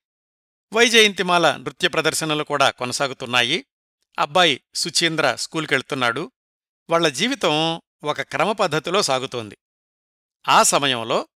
వైజయంతిమాల 0.72 1.56
నృత్య 1.56 1.88
ప్రదర్శనలు 1.88 2.44
కూడా 2.44 2.70
కొనసాగుతున్నాయి. 2.70 3.64
అబ్బాయి 4.18 4.60
సుచీంద్ర 4.74 5.34
స్కూల్కెళ్తున్నాడు. 5.34 6.32
వాళ్ళ 6.90 7.08
జీవితం 7.08 7.82
ఒక 8.04 8.22
క్రమపద్ధతిలో 8.22 9.02
సాగుతోంది. 9.02 9.58
ఆ 10.48 10.62
సమయంలో 10.62 11.28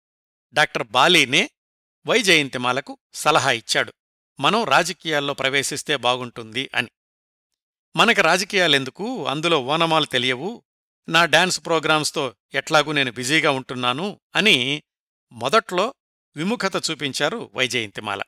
డాక్టర్ 0.53 0.87
బాలీనే 0.87 1.49
వైజయంతిమాలకు 2.07 2.97
సలహా 3.13 3.51
ఇచ్చాడు. 3.51 3.93
మనం 4.39 4.63
రాజకీయాల్లో 4.63 5.33
ప్రవేశిస్తే 5.33 5.95
బాగుంటుంది 5.95 6.69
అని. 6.75 6.89
మనకి 7.95 8.21
రాజకీయాలెందుకు? 8.21 9.27
అందులో 9.27 9.63
ఓనమాలు 9.63 10.05
తెలియవు. 10.05 10.63
నా 11.09 11.25
డాన్స్ 11.25 11.65
ప్రోగ్రామ్స్తో 11.65 12.35
ఎట్లాగూ 12.53 12.91
నేను 12.91 13.11
బిజీగా 13.11 13.51
ఉంటున్నాను 13.51 14.19
అని 14.35 14.83
మొదట్లో 15.31 15.93
విముఖత 16.35 16.91
చూపించారు 16.91 17.51
వైజయంతిమాల. 17.53 18.21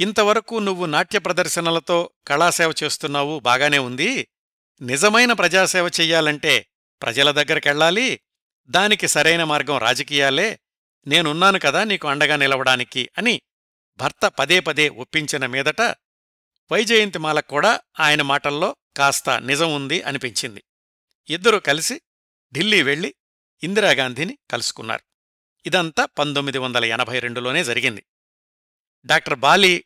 ఇంతవరకు 0.00 0.54
నువ్వు 0.54 0.86
నాట్య 0.86 1.18
ప్రదర్శనలతో 1.18 2.10
కళాసేవ 2.28 2.74
చేస్తున్నావు 2.84 3.38
బాగానే 3.38 3.78
ఉంది. 3.78 4.28
నిజమైన 4.82 5.32
ప్రజాసేవ 5.32 5.90
చెయ్యాలంటే 6.00 6.66
ప్రజల 7.02 7.30
దగ్గరకెళ్ళాలి. 7.30 8.20
దానికి 8.68 9.08
సరైన 9.08 9.44
మార్గం 9.44 9.78
రాజకీయాలే. 9.78 10.60
నేనున్నాను 11.06 11.58
కదా 11.58 11.84
నీకు 11.84 12.08
అండగా 12.08 12.36
నిలవడానికి 12.36 13.10
అని 13.18 13.42
భర్త 13.96 14.26
పదే 14.26 14.60
పదే 14.60 14.88
ఒప్పించిన 14.88 15.46
మీదట 15.46 15.80
వైజయంతిమాలకు 16.72 17.46
కూడా 17.46 17.80
ఆయన 18.00 18.22
మాటల్లో 18.22 18.76
కాస్త 18.96 19.30
నిజం 19.30 19.74
ఉంది 19.74 20.02
అనిపించింది. 20.02 20.64
ఇద్దరూ 21.28 21.60
కలిసి 21.60 22.00
ఢిల్లీ 22.54 22.82
వెళ్ళి 22.82 23.14
ఇందిరాగాంధీని 23.62 24.38
కలుసుకున్నారు. 24.50 25.02
ఇదంతా 25.66 26.04
పంతొమ్మిది 26.04 26.58
వందల 26.58 26.84
ఎనభై 26.84 27.18
రెండులోనే 27.18 27.64
జరిగింది. 27.64 28.04
డాక్టర్ 29.06 29.38
బాలి 29.38 29.84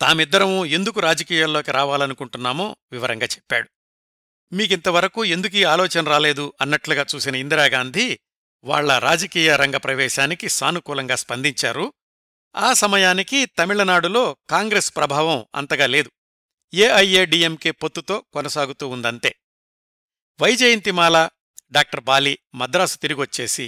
తామిద్దరము 0.00 0.64
ఎందుకు 0.64 1.00
రాజకీయాల్లోకి 1.00 1.72
రావాలనుకుంటున్నామో 1.72 2.76
వివరంగా 2.92 3.26
చెప్పాడు. 3.26 3.68
మీకింతవరకు 4.52 5.24
ఎందుకీ 5.24 5.64
ఆలోచన 5.64 6.08
రాలేదు 6.08 6.52
అన్నట్లుగా 6.60 7.06
చూసిన 7.14 7.34
ఇందిరాగాంధీ 7.34 8.18
వాళ్ళ 8.64 8.98
రాజకీయ 8.98 9.56
రంగ 9.56 9.76
ప్రవేశానికి 9.76 10.48
సానుకూలంగా 10.48 11.16
స్పందించారు. 11.16 11.92
ఆ 12.56 12.72
సమయానికి 12.72 13.46
తమిళనాడులో 13.46 14.36
కాంగ్రెస్ 14.50 14.96
ప్రభావం 14.96 15.46
అంతగా 15.54 15.86
లేదు. 15.86 16.10
ఏఐఏడిఎంకే 16.74 17.70
పొత్తుతో 17.70 18.24
కొనసాగుతూ 18.32 18.88
ఉందంతే. 18.88 19.39
వైజయంతిమాల 20.40 21.28
డాక్టర్ 21.72 22.00
బాలి 22.00 22.38
మద్రాసు 22.54 22.98
తిరిగొచ్చేసి 22.98 23.66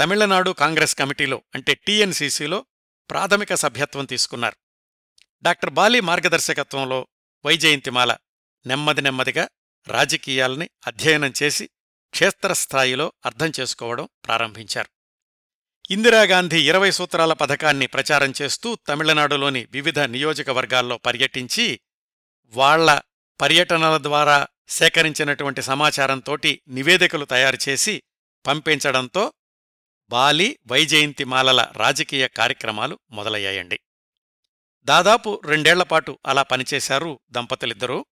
తమిళనాడు 0.00 0.50
కాంగ్రెస్ 0.52 0.94
కమిటీలో 0.94 1.42
అంటే 1.54 1.74
టీఎన్సీసీలో 1.74 2.58
ప్రాథమిక 3.10 3.54
సభ్యత్వం 3.54 4.04
తీసుకున్నారు. 4.04 4.56
డాక్టర్ 5.44 5.70
బాలి 5.70 6.00
మార్గదర్శకత్వంలో 6.00 7.06
వైజయంతిమాల 7.44 8.16
నెమ్మది 8.66 9.02
నెమ్మదిగా 9.02 9.48
రాజకీయాల్ని 9.88 10.70
అధ్యయనం 10.86 11.32
చేసి 11.42 11.70
క్షేత్రస్థాయిలో 12.12 13.12
అర్థం 13.26 13.52
చేసుకోవడం 13.60 14.08
ప్రారంభించారు. 14.24 14.90
ఇందిరాగాంధీ 15.90 16.58
ఇరవై 16.68 16.90
సూత్రాల 16.90 17.32
పథకాన్ని 17.32 17.86
ప్రచారం 17.86 18.32
చేస్తూ 18.42 18.74
తమిళనాడులోని 18.88 19.66
వివిధ 19.72 19.98
నియోజకవర్గాల్లో 19.98 20.96
పర్యటించి 20.98 21.80
వాళ్ళ 22.54 23.00
పర్యటనల 23.40 23.96
ద్వారా 24.02 24.38
సేకరించినటువంటి 24.68 25.62
సమాచారంతోటి 25.62 26.62
నివేదికలు 26.68 27.24
తయారుచేసి 27.24 28.02
పంపించడంతో 28.46 29.32
బాలి 30.10 30.58
వైజయంతిమాలల 30.66 31.72
రాజకీయ 31.76 32.28
కార్యక్రమాలు 32.28 32.98
మొదలయ్యాయండి. 33.10 33.80
దాదాపు 34.84 35.40
రెండేళ్ళపాటు 35.44 36.18
అలా 36.26 36.42
పనిచేశారు 36.42 37.20
దంపతులిద్దరూ. 37.30 38.06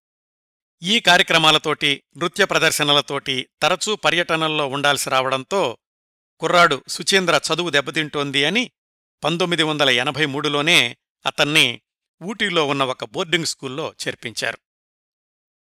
ఈ 0.83 1.01
కార్యక్రమాలతోటి 1.01 2.03
నృత్య 2.17 2.45
ప్రదర్శనలతోటి 2.45 3.49
తరచూ 3.63 3.97
పర్యటనల్లో 3.97 4.67
ఉండాల్సి 4.67 5.11
రావడంతో 5.11 5.79
కుర్రాడు 6.39 6.85
సుచేంద్ర 6.89 7.41
చదువు 7.53 7.71
దెబ్బతింటోంది 7.71 8.45
అని 8.45 8.71
పంతొమ్మిది 9.25 9.63
వందల 9.63 9.91
ఎనభై 9.91 10.25
మూడులోనే 10.25 10.97
అతన్ని 11.27 11.81
ఊటీలో 12.23 12.67
ఉన్న 12.67 12.85
ఒక 12.85 13.05
బోర్డింగ్ 13.05 13.47
స్కూల్లో 13.47 13.95
చేర్పించారు. 14.07 14.59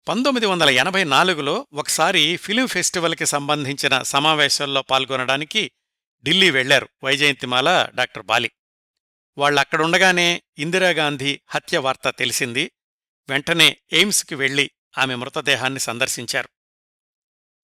పంతొమ్మిది 0.08 0.46
వందల 0.46 0.70
ఎనభై 0.70 1.04
నాలుగులో 1.04 1.68
ఒకసారి 1.74 2.38
ఫిలిం 2.38 2.68
ఫెస్టివల్కి 2.68 3.26
సంబంధించిన 3.26 4.02
సమావేశాల్లో 4.02 4.82
పాల్గొనడానికి 4.82 5.72
ఢిల్లీ 6.24 6.50
వెళ్ళారు 6.50 6.90
వైజయంతిమాల 7.04 7.90
డాక్టర్ 7.96 8.24
బాలి. 8.24 8.52
వాళ్ళక్కడుండగానే 9.38 10.44
ఇందిరాగాంధీ 10.58 11.40
హత్య 11.48 11.78
వార్త 11.78 12.10
తెలిసింది. 12.10 12.72
వెంటనే 13.30 13.78
ఎయిమ్స్కి 13.94 14.36
వెళ్ళి 14.36 14.72
ఆమె 14.98 15.16
మృతదేహాన్ని 15.16 15.80
సందర్శించారు. 15.80 16.50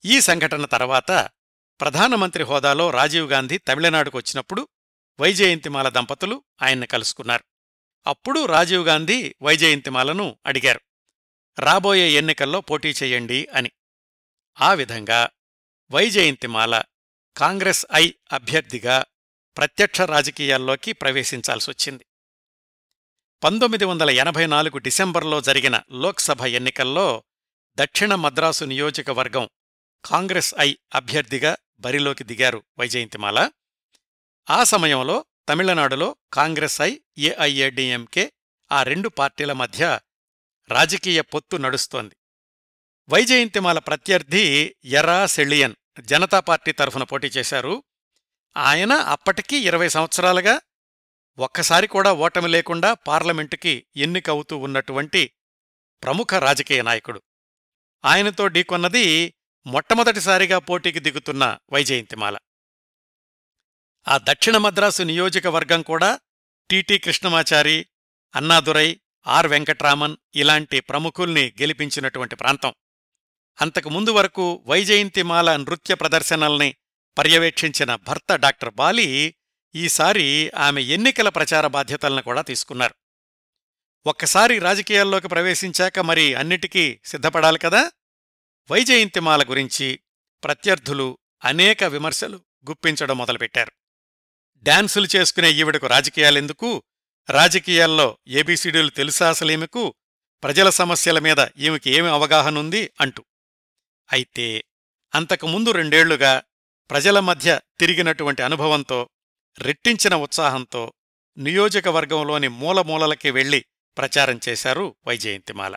ఈ 0.06 0.22
సంఘటన 0.22 0.66
తర్వాత 0.66 1.30
ప్రధానమంత్రి 1.82 2.44
హోదాలో 2.44 2.90
రాజీవ్ 2.90 3.32
గాంధీ 3.32 3.58
తమిళనాడుకు 3.58 4.18
వచ్చినప్పుడు 4.18 4.68
వైజయంతిమాల 5.20 5.90
దంపతులు 5.90 6.44
ఆయన్ని 6.62 6.88
కలుసుకున్నారు. 6.88 7.44
అప్పుడు 8.08 8.46
రాజీవ్ 8.46 8.88
గాంధీ 8.88 9.36
వైజయంతిమాలను 9.42 10.38
అడిగారు. 10.46 10.82
రాబోయే 11.60 12.12
ఎన్నికల్లో 12.12 12.62
పోటీ 12.62 12.94
చేయండి 13.04 13.48
అని. 13.54 13.72
ఆ 14.62 14.74
విధంగా 14.74 15.30
వైజయంతిమాల 15.92 16.82
కాంగ్రెస్ 17.38 17.86
ఐ 17.94 18.14
అభ్యర్థిగా 18.32 19.06
ప్రత్యక్ష 19.58 20.02
రాజకీయాల్లోకి 20.02 20.94
ప్రవేశించాల్సొచ్చింది 20.94 22.06
పంతొమ్మిది 23.44 23.86
వందల 23.86 24.10
ఎనభై 24.10 24.46
నాలుగు 24.46 24.78
డిసెంబర్లో 24.78 25.42
జరిగిన 25.42 25.82
లోక్సభ 25.92 26.42
ఎన్నికల్లో 26.42 27.24
దక్షిణ 27.78 28.16
మద్రాసు 28.16 28.64
నియోజకవర్గం 28.64 29.50
కాంగ్రెస్ 30.06 30.56
ఐ 30.60 30.76
అభ్యర్థిగా 30.96 31.58
బరిలోకి 31.80 32.24
దిగారు 32.24 32.64
వైజయంతిమాల. 32.80 33.52
ఆ 34.50 34.64
సమయంలో 34.64 35.26
తమిళనాడులో 35.50 36.16
కాంగ్రెస్ 36.34 36.82
ఐ 36.82 36.98
ఏఐఏడిఎంకే 37.18 38.32
ఆ 38.72 38.84
రెండు 38.84 39.10
పార్టీల 39.10 39.54
మధ్య 39.54 40.00
రాజకీయ 40.72 41.22
పొత్తు 41.22 41.58
నడుస్తోంది. 41.58 42.16
వైజయంతిమాల 43.10 43.80
ప్రత్యర్థి 43.80 44.76
ఎరా 44.86 45.26
సెళియన్ 45.26 45.76
జనతా 46.00 46.40
పార్టీ 46.40 46.72
తరఫున 46.72 47.04
పోటీ 47.04 47.28
చేశారు. 47.28 47.84
ఆయన 48.58 48.94
అప్పటికీ 48.94 49.58
ఇరవై 49.58 49.90
సంవత్సరాలుగా 49.90 50.62
ఒక్కసారి 51.38 51.88
కూడా 51.88 52.14
ఓటమి 52.14 52.48
లేకుండా 52.48 52.94
పార్లమెంటుకి 52.94 53.86
ఎన్నికవుతూ 53.96 54.58
ఉన్నటువంటి 54.58 55.32
ప్రముఖ 56.04 56.34
రాజకీయ 56.34 56.82
నాయకుడు. 56.82 57.22
ఆయనతో 58.06 58.48
ఢీకొన్నది 58.48 59.34
మొట్టమొదటిసారిగా 59.66 60.60
పోటీకి 60.60 61.00
దిగుతున్న 61.00 61.58
వైజయంతిమాల. 61.72 62.38
ఆ 64.08 64.18
దక్షిణ 64.18 64.58
మద్రాసు 64.58 65.04
నియోజకవర్గం 65.04 65.82
కూడా 65.82 66.20
T T 66.70 66.98
Krishnamachari 66.98 67.88
Annadurai 68.36 69.01
R 69.28 69.48
Venkataraman 69.48 70.18
ఇలాంటి 70.36 70.80
ప్రముఖుల్ని 70.80 71.54
గెలిపించినటువంటి 71.62 72.36
ప్రాంతం. 72.36 72.74
అంతకుముందు 73.62 74.10
వరకు 74.10 74.64
వైజయంతిమాల 74.66 75.56
నృత్య 75.56 75.96
ప్రదర్శనల్ని 75.96 76.76
పర్యవేక్షించిన 77.18 77.96
భర్త 77.96 78.36
డాక్టర్ 78.36 78.74
బాలి 78.74 79.36
ఈసారి 79.76 80.52
ఆమె 80.56 80.82
ఎన్నికల 80.82 81.30
ప్రచార 81.30 81.68
బాధ్యతలను 81.68 82.22
కూడా 82.22 82.42
తీసుకున్నారు. 82.42 82.96
ఒక్కసారి 84.06 84.60
రాజకీయాల్లోకి 84.60 85.28
ప్రవేశించాక 85.28 86.00
మరి 86.00 86.36
అన్నిటికీ 86.36 87.00
సిద్ధపడాలి 87.06 87.60
కదా? 87.60 87.92
వైజయంతిమాల 88.72 89.44
గురించి 89.44 90.00
ప్రత్యర్థులు 90.44 91.18
అనేక 91.44 91.84
విమర్శలు 91.84 92.38
గుప్పించడం 92.70 93.18
మొదలుపెట్టారు. 93.18 93.72
డాన్సులు 94.64 95.08
చేసుకునే 95.16 95.52
ఈవిడకు 95.52 95.88
రాజకీయాలెందుకు? 95.88 96.84
రాజకీయాల్లో 97.30 98.18
ఏబీసీడీలు 98.28 98.90
తెలుసా 98.90 99.30
అసలేమికు? 99.30 99.96
ప్రజల 100.44 100.70
సమస్యల 100.70 101.20
మీద 101.20 101.48
ఈమెకి 101.58 101.92
ఏమి 101.92 102.10
అవగాహనుంది 102.10 102.92
అంటూ. 103.02 103.26
అయితే 104.12 104.64
అంతకుముందు 105.16 105.70
రెండేళ్ళుగా 105.70 106.44
ప్రజల 106.90 107.20
మధ్య 107.20 107.60
తిరిగినటువంటి 107.80 108.42
అనుభవంతో 108.42 109.10
రెట్టించిన 109.60 110.16
ఉత్సాహంతో 110.16 110.94
నియోజకవర్గంలోని 111.38 112.48
మూలమూలలకి 112.48 113.32
వెళ్ళి 113.32 113.66
ప్రచారం 113.98 114.40
చేశారు 114.50 114.96
వైజయంతిమాల. 115.08 115.76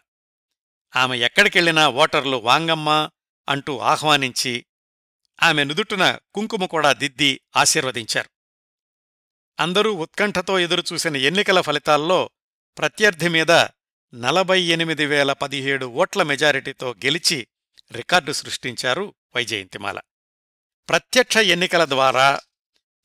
ఆమె 0.96 1.18
ఎక్కడికెళ్ళినా 1.18 1.88
ఓటర్లు 1.88 2.36
వాంగమ్మ 2.36 3.10
అంటూ 3.48 3.78
ఆహ్వానించి 3.78 4.64
ఆమె 5.42 5.64
నుదుటున 5.64 6.18
కుంకుమ 6.34 6.64
కూడా 6.64 6.92
దిద్ది 6.92 7.40
ఆశీర్వదించారు. 7.56 8.33
అందరూ 9.60 9.92
ఉత్కంఠతో 9.92 10.58
ఎదురుచూసిన 10.58 11.16
ఎన్నికల 11.16 11.60
ఫలితాల్లో 11.60 12.30
ప్రత్యర్థి 12.78 13.28
మీద 13.28 13.50
నలభై 14.14 14.60
ఎనిమిది 14.60 15.06
వేల 15.06 15.32
పదిహేడు 15.32 15.86
ఓట్ల 15.86 16.22
మెజారిటీతో 16.22 16.90
గెలిచి 16.90 17.46
రికార్డు 17.92 18.32
సృష్టించారు 18.32 19.14
వైజయంతిమాల. 19.36 20.00
ప్రత్యక్ష 20.88 21.36
ఎన్నికల 21.36 21.84
ద్వారా 21.84 22.40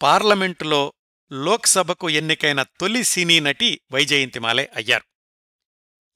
పార్లమెంటులో 0.02 0.94
లోక్సభకు 1.32 2.10
ఎన్నికైన 2.10 2.64
తొలి 2.64 3.04
సినీ 3.04 3.40
నటి 3.40 3.82
వైజయంతిమాలే 3.92 4.70
అయ్యారు. 4.76 5.04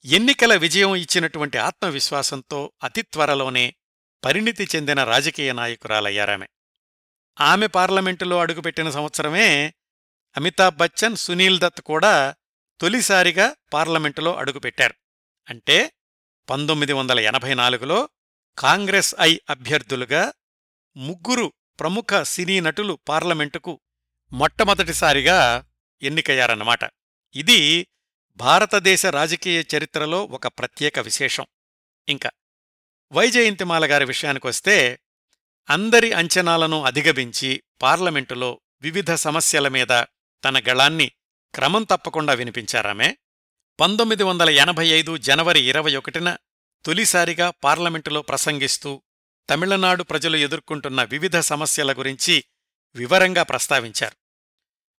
ఎన్నికల 0.04 0.54
విజయం 0.54 0.96
ఇచ్చినటువంటి 0.96 1.58
ఆత్మవిశ్వాసంతో 1.58 2.72
అతి 2.82 3.02
త్వరలోనే 3.02 3.74
పరిణితి 4.24 4.68
చెందిన 4.76 5.04
రాజకీయ 5.04 5.52
నాయకురాలయ్యారామె. 5.52 6.46
ఆమె 7.40 7.66
పార్లమెంటులో 7.66 8.38
అడుగుపెట్టిన 8.38 8.90
సంవత్సరమే 8.90 9.74
అమితాబ్ 10.36 10.76
బచ్చన్ 10.76 11.16
సునీల్ 11.16 11.58
దత్ 11.60 11.80
కూడా 11.80 12.34
తొలిసారిగా 12.80 13.56
పార్లమెంటులో 13.72 14.34
అడుగుపెట్టారు. 14.36 14.94
అంటే 15.48 15.92
పంతొమ్మిది 16.50 16.92
వందల 16.92 17.20
ఎనభై 17.20 17.54
నాలుగులో 17.54 18.08
కాంగ్రెస్ 18.58 19.14
ఐ 19.20 19.38
అభ్యర్థులుగా 19.50 20.32
ముగ్గురు 20.96 21.52
ప్రముఖ 21.80 22.22
సినీ 22.22 22.60
నటులు 22.60 22.98
పార్లమెంటుకు 23.08 23.80
మొట్టమొదటిసారిగా 24.32 25.66
ఎన్నికయ్యారన్నమాట. 26.02 26.80
ఇది 27.34 27.86
భారతదేశ 28.36 29.06
రాజకీయ 29.06 29.64
చరిత్రలో 29.76 30.24
ఒక 30.24 30.46
ప్రత్యేక 30.46 30.98
విశేషం. 30.98 31.46
ఇంకా 32.08 32.30
వైజయంతిమాల 33.12 33.90
గారి 33.90 34.04
విషయానికొస్తే 34.04 35.00
అందరి 35.70 36.12
అంచనాలను 36.12 36.82
అధిగమించి 36.82 37.62
పార్లమెంటులో 37.82 38.60
వివిధ 38.80 39.14
సమస్యల 39.14 39.68
మీద 39.68 40.04
తన 40.44 40.58
గళాన్ని 40.58 41.12
క్రమం 41.54 41.82
తప్పకుండా 41.82 42.34
వినిపించారామే. 42.34 43.16
పంతొమ్మిది 43.80 44.22
వందల 44.22 44.50
ఎనభై 44.50 44.86
ఐదు 44.86 45.16
జనవరి 45.16 45.60
ఇరవై 45.60 45.96
ఒకటిన 45.96 46.36
తొలిసారిగా 46.84 47.50
పార్లమెంటులో 47.50 48.22
ప్రసంగిస్తూ 48.22 49.02
తమిళనాడు 49.50 50.02
ప్రజలు 50.02 50.36
ఎదుర్కొంటున్న 50.36 51.02
వివిధ 51.02 51.38
సమస్యల 51.38 51.92
గురించి 51.92 52.44
వివరంగా 52.96 53.42
ప్రస్తావించారు. 53.42 54.16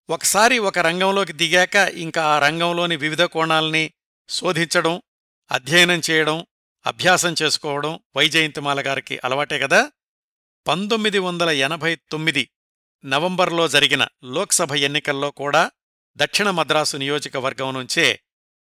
ఒకసారి 0.09 0.59
ఒక 0.59 0.79
రంగంలోకి 0.79 1.33
దిగాక 1.33 1.75
ఇంకా 1.75 2.25
ఆ 2.25 2.39
రంగంలోని 2.39 2.95
వివిధ 2.95 3.21
కోణాల్ని 3.21 3.93
శోధించడం 4.29 5.01
అధ్యయనం 5.51 6.01
చేయడం 6.11 6.45
అభ్యాసం 6.85 7.35
చేసుకోవడం 7.41 7.99
వైజయంతిమాల 8.15 8.87
గారికి 8.87 9.19
అలవాటే 9.23 9.59
కదా? 9.59 9.91
పంతొమ్మిది 10.67 11.19
వందల 11.19 11.49
ఎనభై 11.49 11.95
తొమ్మిది 11.95 12.49
నవంబర్లో 13.03 13.67
జరిగిన 13.67 14.07
లోక్సభ 14.23 14.73
ఎన్నికల్లో 14.73 15.31
కూడా 15.31 15.71
దక్షిణ 16.17 16.49
మద్రాసు 16.49 16.97
నియోజకవర్గం 16.97 17.73
నుంచే 17.73 18.23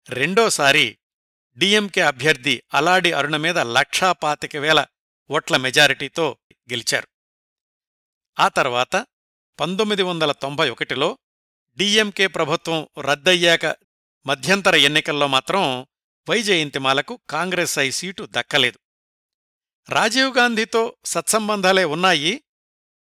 రెండోసారి 0.10 0.98
డిఎంకే 1.58 2.02
అభ్యర్థి 2.02 2.64
అలాడి 2.74 3.12
అరుణ 3.12 3.38
మీద 3.38 3.58
లక్షా 3.58 4.12
పాతిక 4.12 4.56
వేల 4.56 4.86
ఓట్ల 5.30 5.58
మెజారిటీతో 5.58 6.38
గెలిచారు. 6.72 7.08
ఆ 8.40 8.48
తర్వాత 8.48 8.96
పంతొమ్మిది 9.60 10.04
వందల 10.04 10.32
తొంభై 10.32 10.70
ఒకటిలో 10.70 11.18
డిఎంకే 11.78 12.28
ప్రభుత్వం 12.28 12.88
రద్దయ్యాక 13.02 13.66
మధ్యంతర 14.26 14.76
ఎన్నికల్లో 14.76 15.28
మాత్రం 15.28 15.88
వైజయంతిమాలకు 16.30 17.20
కాంగ్రెస్ 17.30 17.80
ఐ 17.80 17.90
సీటు 17.90 18.28
దక్కలేదు. 18.32 18.80
రాజీవ్ 19.90 20.38
గాంధీతో 20.38 20.98
సత్సంబంధాలే 21.06 21.84
ఉన్నాయి 21.84 22.44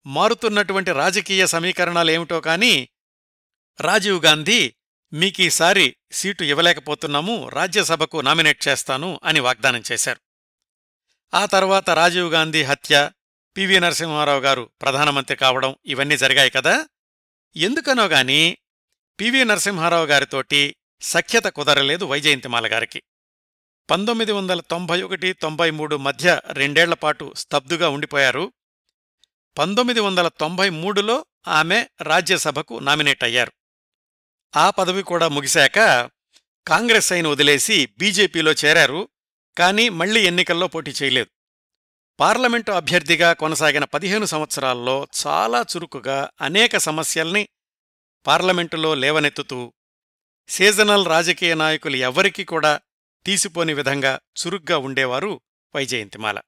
మారుతున్నటువంటి 0.05 0.91
రాజకీయ 0.91 1.47
సమీకరణాలేమిటో 1.47 2.41
కాని 2.41 2.87
రాజీవ్ 3.81 4.23
గాంధీ 4.23 4.73
మీకీసారి 5.13 5.95
సీటు 6.11 6.43
ఇవ్వలేకపోతున్నాము 6.43 7.49
రాజ్యసభకు 7.49 8.21
నామినేట్ 8.21 8.67
చేస్తాను 8.67 9.19
అని 9.23 9.39
వాగ్దానం 9.39 9.83
చేశారు. 9.91 10.19
ఆ 11.33 11.45
తర్వాత 11.45 11.89
రాజీవ్ 11.89 12.33
గాంధీ 12.33 12.63
హత్య 12.63 13.11
పివి 13.57 13.79
నరసింహారావు 13.79 14.39
గారు 14.39 14.69
ప్రధానమంత్రి 14.81 15.37
కావడం 15.37 15.75
ఇవన్నీ 15.85 16.17
జరిగాయి 16.17 16.49
కదా. 16.49 16.87
ఎందుకనో 17.55 18.05
గాని 18.05 18.57
పివి 19.19 19.45
నరసింహారావు 19.45 20.05
గారితోటి 20.05 20.75
సఖ్యత 21.01 21.43
కుదరలేదు 21.43 22.05
వైజయంతిమాల 22.05 22.71
గారికి. 22.71 23.03
పంతొమ్మిది 23.89 24.31
వందల 24.31 24.59
తొంభై 24.59 25.01
ఒకటి 25.01 25.33
తొంభై 25.33 25.71
మూడు 25.71 25.95
మధ్య 25.95 26.41
రెండేళ్ళపాటు 26.51 27.33
స్తబ్దుగా 27.37 27.89
ఉండిపోయారు. 27.89 28.53
పంతొమ్మిది 29.57 29.99
వందల 29.99 30.27
తొంభై 30.27 30.69
మూడులో 30.69 31.25
ఆమె 31.47 31.87
రాజ్యసభకు 32.01 32.79
నామినేట్ 32.79 33.23
అయ్యారు. 33.23 33.51
ఆ 34.55 34.69
పదవి 34.69 35.03
కూడా 35.03 35.27
ముగిశాక 35.27 35.79
కాంగ్రెస్ 36.67 37.13
అయిన 37.13 37.27
వదిలేసి 37.27 37.89
బీజేపీలో 37.97 38.51
చేరారు 38.51 39.09
కానీ 39.57 39.89
మళ్ళీ 39.89 40.21
ఎన్నికల్లో 40.21 40.67
పోటీ 40.67 40.91
చేయలేదు. 40.91 41.27
పార్లమెంటు 42.19 42.71
అభ్యర్థిగా 42.71 43.33
కొనసాగిన 43.33 43.83
పదిహేను 43.83 44.25
సంవత్సరాల్లో 44.25 45.07
చాలా 45.27 45.61
చురుకుగా 45.61 46.29
అనేక 46.41 46.77
సమస్యల్ని 46.77 47.49
పార్లమెంటులో 48.27 48.95
లేవనెత్తుతూ 48.95 49.73
సీజనల్ 50.47 51.05
రాజకీయ 51.05 51.53
నాయకులు 51.53 51.95
ఎవ్వరికీ 51.95 52.43
కూడా 52.43 52.79
తీసిపోని 53.25 53.73
విధంగా 53.73 54.19
చురుగ్గా 54.39 54.77
ఉండేవారు 54.77 55.41
వైజయంతిమాల. 55.75 56.41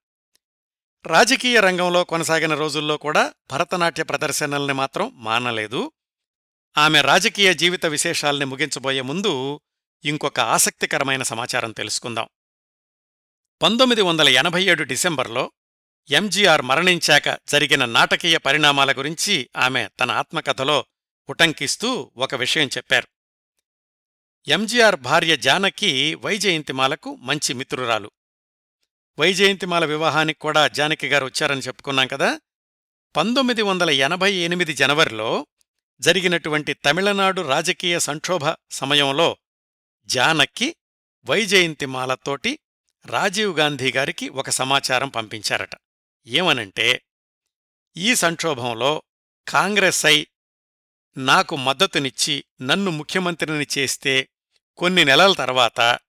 రాజకీయ 1.06 1.60
రంగంలో 1.60 2.04
కొనసాగిన 2.04 2.54
రోజుల్లో 2.54 2.98
కూడా 2.98 3.34
భరతనాట్య 3.52 4.04
ప్రదర్శనల్ని 4.04 4.74
మాత్రం 4.74 5.12
మానలేదు. 5.16 5.92
ఆమె 6.78 7.02
రాజకీయ 7.02 7.54
జీవిత 7.54 7.86
విశేషాల్ని 7.86 8.46
ముగించబోయే 8.46 9.02
ముందు 9.02 9.62
ఇంకొక 10.06 10.40
ఆసక్తికరమైన 10.40 11.24
సమాచారం 11.24 11.72
తెలుసుకుందాం. 11.72 12.28
పంతొమ్మిది 13.62 14.02
వందల 14.02 14.30
ఎనభై 14.30 14.64
ఏడు 14.64 14.84
డిసెంబర్లో 14.84 15.52
ఎంజీఆర్ 16.10 16.62
మరణించాక 16.62 17.40
జరిగిన 17.48 17.86
నాటకీయ 17.86 18.38
పరిణామాల 18.38 18.92
గురించి 18.92 19.50
ఆమె 19.58 19.90
తన 20.00 20.12
ఆత్మకథలో 20.12 20.86
ఉటంకిస్తూ 21.30 22.12
ఒక 22.18 22.36
విషయం 22.36 22.68
చెప్పారు. 22.68 23.08
ఎంజీఆర్ 24.48 24.96
భార్య 24.96 25.38
జానకి 25.38 26.16
వైజయంతిమాలకు 26.16 27.16
మంచి 27.16 27.54
మిత్రురాలు. 27.54 28.12
వైజయంతిమాల 29.20 29.86
వివాహానికి 29.86 30.40
కూడా 30.40 30.68
జానకి 30.68 31.08
గారు 31.08 31.26
వచ్చారని 31.26 31.62
చెప్పుకున్నాం 31.62 32.08
కదా. 32.08 32.40
పంతొమ్మిది 33.16 33.62
వందల 33.62 33.90
ఎనభై 33.90 34.34
ఎనిమిది 34.34 34.74
జనవరిలో 34.74 35.48
జరిగినటువంటి 36.00 36.74
తమిళనాడు 36.74 37.42
రాజకీయ 37.42 38.00
సంక్షోభ 38.00 38.56
సమయంలో 38.72 39.38
జానకి 40.06 40.76
వైజయంతిమాలతోటి 41.26 42.60
రాజీవ్ 43.06 43.58
గాంధీ 43.58 43.92
గారికి 43.92 44.30
ఒక 44.30 44.50
సమాచారం 44.50 45.10
పంపించారట. 45.10 45.72
ఏమనంటే 46.28 47.02
ఈ 47.98 48.16
సంక్షోభంలో 48.16 49.04
కాంగ్రెస్ 49.48 50.06
ఐ 50.06 50.26
నాకు 51.18 51.56
మద్దతునిచ్చి 51.56 52.44
నన్ను 52.62 52.92
ముఖ్యమంత్రిని 52.92 53.68
చేస్తే 53.78 54.30
కొన్ని 54.78 55.06
నెలల 55.06 55.34
తర్వాత 55.34 56.00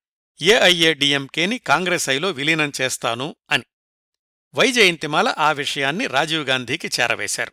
ఏఐఏడిఎంకేని 0.42 1.58
కాంగ్రెస్ 1.58 2.10
ఐలో 2.10 2.30
విలీనం 2.30 2.72
చేస్తాను 2.80 3.36
అని. 3.50 3.64
వైజయంతిమాల 4.54 5.34
ఆ 5.38 5.52
విషయాన్ని 5.52 6.06
రాజీవ్ 6.06 6.48
గాంధీకి 6.48 6.88
చేరవేశారు. 7.00 7.52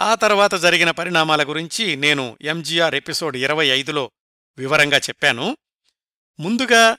ఆ 0.00 0.14
తర్వాత 0.14 0.54
జరిగిన 0.54 0.90
పరిణామాల 0.90 1.48
గురించి 1.48 1.96
నేను 1.96 2.38
ఎంజీఆర్ 2.40 2.94
ఎపిసోడ్ 2.94 3.36
ఇరవై 3.36 3.66
ఐదులో 3.66 4.10
వివరంగా 4.58 4.98
చెప్పాను. 4.98 5.56
ముందుగా 6.40 6.96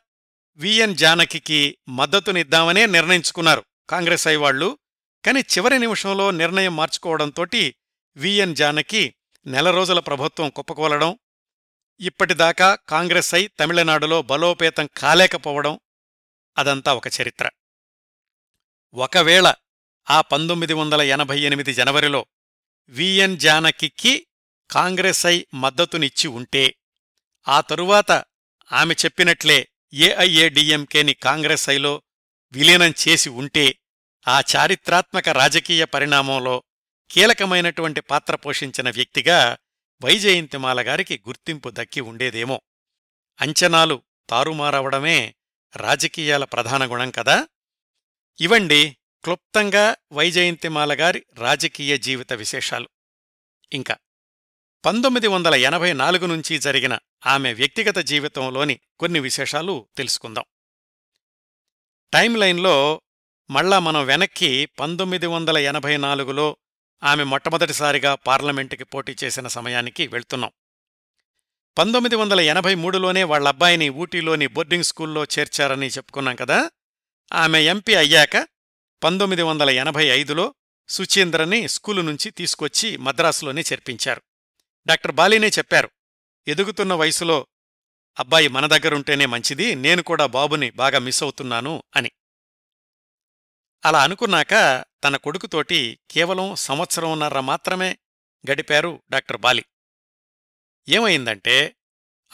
విఎన్ 0.56 0.96
జానకికి 0.96 1.78
మద్దతునిద్దామనే 1.90 2.86
నిర్ణయించుకున్నారు 2.86 3.64
కాంగ్రెస్ 3.90 4.28
అయ్యవాళ్ళు 4.28 4.78
కాని 5.26 5.40
చివరి 5.40 5.80
నిమిషంలో 5.80 6.32
నిర్ణయం 6.32 6.76
మార్చుకోవడంతోటి 6.76 7.76
విఎన్ 8.16 8.56
జానకి 8.56 9.16
నెల 9.46 9.72
రోజుల 9.72 10.00
ప్రభుత్వం 10.00 10.50
కుప్పకూలడం 10.50 11.18
ఇప్పటిదాకా 12.00 12.78
కాంగ్రెస్ 12.90 13.34
అయి 13.34 13.48
తమిళనాడులో 13.48 14.22
బలోపేతం 14.22 14.90
కాలేకపోవడం 14.98 15.80
అదంతా 16.58 16.94
ఒక 16.94 17.08
చరిత్ర. 17.22 17.50
ఒకవేళ 18.94 19.54
ఆ 20.10 20.22
పంతొమ్మిది 20.22 20.74
వందల 20.74 21.02
ఎనభై 21.02 21.40
ఎనిమిది 21.40 21.74
జనవరిలో 21.74 22.26
విఎన్ 22.88 23.38
జానకికి 23.38 24.28
కాంగ్రెస్ 24.70 25.26
ఐ 25.26 25.46
మద్దతునిచ్చి 25.54 26.28
ఉంటే 26.28 26.76
ఆ 27.48 27.62
తరువాత 27.62 28.12
ఆమె 28.72 28.96
చెప్పినట్లే 29.06 29.70
ఏఐఏడిఎంకేని 29.94 31.14
కాంగ్రెస్ 31.14 31.70
ఐలో 31.70 32.02
విలీనం 32.54 32.94
చేసి 33.08 33.30
ఉంటే 33.30 33.76
ఆ 34.28 34.42
చారిత్రాత్మక 34.56 35.30
రాజకీయ 35.30 35.86
పరిణామంలో 35.86 36.64
కీలకమైనటువంటి 37.10 38.02
పాత్ర 38.02 38.36
పోషించిన 38.36 38.90
వ్యక్తిగా 38.90 39.58
వైజయంతిమాల 40.04 40.82
గారికి 40.82 41.24
గుర్తింపు 41.28 41.70
దక్కి 41.70 42.02
ఉండేదేమో. 42.02 42.62
అంచనాలు 43.42 44.02
తారుమారవడమే 44.30 45.36
రాజకీయాల 45.76 46.44
ప్రధాన 46.44 46.92
గుణం 46.92 47.12
కదా? 47.12 47.48
ఇవండి 48.42 48.98
క్లుప్తంగా 49.24 49.96
వైజయంతిమాల 50.12 51.02
గారి 51.02 51.26
రాజకీయ 51.34 51.98
జీవిత 51.98 52.34
విశేషాలు. 52.34 52.90
ఇంకా 53.74 53.98
పంతొమ్మిది 54.86 55.28
వందల 55.28 55.56
ఎనభై 55.56 55.94
నాలుగు 55.94 56.26
నుంచి 56.26 56.60
జరిగిన 56.60 57.00
ఆమె 57.26 57.54
వ్యక్తిగత 57.54 57.98
జీవితంలోని 57.98 58.80
కొన్ని 59.00 59.20
విశేషాలు 59.20 59.88
తెలుసుకుందాం. 59.98 60.44
టైంలైన్లో 62.14 63.02
మళ్ళా 63.50 63.80
మనం 63.80 64.06
వెనక్కి 64.06 64.66
పంతొమ్మిది 64.66 65.28
వందల 65.28 65.58
ఎనభై 65.58 65.98
నాలుగులో 65.98 66.58
ఆమె 67.04 67.24
మొట్టమొదటిసారిగా 67.24 68.16
పార్లమెంటుకి 68.16 68.84
పోటీ 68.84 69.16
చేసిన 69.24 69.48
సమయానికి 69.48 70.08
వెళ్తున్నాం. 70.08 70.52
పంతొమ్మిది 71.78 72.16
వందల 72.16 72.40
ఎనభై 72.40 72.76
మూడులోనే 72.76 73.24
వాళ్ళబ్బాయిని 73.24 73.90
ఊటీలోని 73.90 74.48
బోర్డింగ్ 74.48 74.84
స్కూల్లో 74.84 75.24
చేర్చారని 75.24 75.88
చెప్పుకున్నాం 75.88 76.36
కదా? 76.36 76.72
ఆమె 77.34 77.64
ఎంపీ 77.64 77.96
అయ్యాక 77.96 78.48
పంతొమ్మిది 79.04 79.42
వందల 79.42 79.70
ఎనభై 79.70 80.06
ఐదులో 80.06 80.56
సుచీంద్రని 80.90 81.68
స్కూలు 81.68 82.02
నుంచి 82.02 82.32
తీసుకొచ్చి 82.32 82.98
మద్రాసులోనే 82.98 83.62
చేర్పించారు. 83.62 84.22
డాక్టర్ 84.88 85.12
బాలీనే 85.12 85.48
చెప్పారు 85.48 85.90
ఎదుగుతున్న 86.48 86.94
వయసులో 86.94 87.48
అబ్బాయి 88.20 88.48
మన 88.48 88.66
దగ్గరుంటేనే 88.66 89.26
మంచిది 89.26 89.76
నేను 89.76 90.04
కూడా 90.04 90.26
బాబుని 90.26 90.70
బాగా 90.70 91.00
మిస్ 91.00 91.24
అవుతున్నాను 91.24 91.84
అని. 91.96 92.12
అలా 93.86 94.04
అనుకున్నాక 94.04 94.86
తన 95.04 95.18
కొడుకుతోటి 95.18 96.00
కేవలం 96.12 96.56
సంవత్సరంన్నర 96.56 97.40
మాత్రమే 97.40 97.98
గడిపారు 98.52 99.02
డాక్టర్ 99.10 99.38
బాలి. 99.38 99.66
ఏమైందంటే 100.90 101.76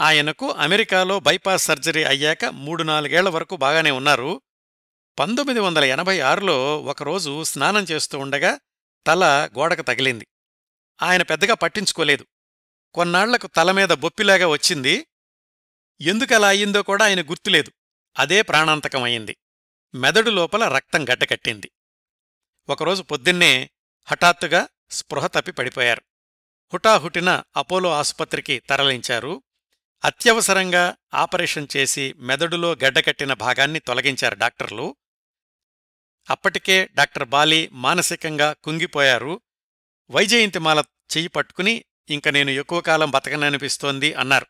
ఆయనకు 0.01 0.51
అమెరికాలో 0.51 1.19
బైపాస్ 1.19 1.63
సర్జరీ 1.63 2.03
అయ్యాక 2.03 2.45
మూడు 2.45 2.83
నాలుగేళ్ళ 2.83 3.29
వరకు 3.29 3.55
బాగానే 3.55 3.91
ఉన్నారు. 3.91 4.41
పంతొమ్మిది 5.19 5.59
వందల 5.59 5.83
ఎనభై 5.83 6.19
ఆరులో 6.19 6.81
ఒకరోజు 6.83 7.43
స్నానం 7.43 7.83
చేస్తూ 7.83 8.19
ఉండగా 8.19 8.59
తల 9.07 9.49
గోడకు 9.57 9.81
తగిలింది. 9.81 10.27
ఆయన 11.01 11.21
పెద్దగా 11.21 11.53
పట్టించుకోలేదు. 11.53 12.25
కొన్నాళ్ళకు 12.93 13.47
తలమీద 13.47 13.89
బొప్పిలాగా 13.89 14.47
వచ్చింది. 14.47 15.07
ఎందుకలా 16.01 16.47
అయ్యిందో 16.47 16.81
కూడా 16.81 17.05
ఆయన 17.05 17.21
గుర్తులేదు. 17.21 17.71
అదే 18.19 18.41
ప్రాణాంతకమయ్యింది 18.41 19.37
మెదడు 19.95 20.29
లోపల 20.29 20.67
రక్తం 20.67 21.03
గడ్డకట్టింది. 21.03 21.71
ఒకరోజు 22.69 23.03
పొద్దున్నే 23.03 23.69
హఠాత్తుగా 24.05 24.67
స్పృహ 24.89 25.27
తప్పి 25.27 25.51
పడిపోయారు. 25.51 26.01
హుటాహుటిన 26.73 27.43
అపోలో 27.57 27.91
ఆసుపత్రికి 27.91 28.59
తరలించారు. 28.59 29.43
అత్యవసరంగా 30.05 30.95
ఆపరేషన్ 31.13 31.67
చేసి 31.77 32.13
మెదడులో 32.17 32.71
గడ్డకట్టిన 32.71 33.33
భాగాన్ని 33.33 33.79
తొలగించారు 33.79 34.35
డాక్టర్లు. 34.35 34.95
అప్పటికే 36.29 36.89
డాక్టర్ 36.95 37.29
బాలి 37.29 37.69
మానసికంగా 37.71 38.53
కుంగిపోయారు. 38.53 39.41
వైజయంతిమాల 40.09 40.79
చెయ్యి 40.79 41.27
పట్టుకుని 41.27 41.85
ఇంక 42.09 42.27
నేను 42.27 42.49
ఎక్కువ 42.49 42.81
కాలం 42.81 43.11
బతకననిపిస్తోంది 43.11 44.13
అన్నారు. 44.13 44.45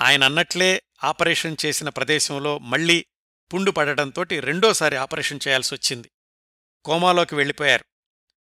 ఆయన 0.00 0.24
అన్నట్లే 0.24 0.82
ఆపరేషన్ 1.04 1.56
చేసిన 1.66 1.88
ప్రదేశంలో 1.88 2.58
మళ్ళీ 2.58 3.06
పుండు 3.54 3.70
పడటంతోటి 3.70 4.40
రెండోసారి 4.40 4.96
ఆపరేషన్ 4.96 5.40
చేయాల్సొచ్చింది. 5.48 6.10
కోమాలోకి 6.84 7.34
వెళ్ళిపోయారు. 7.34 7.84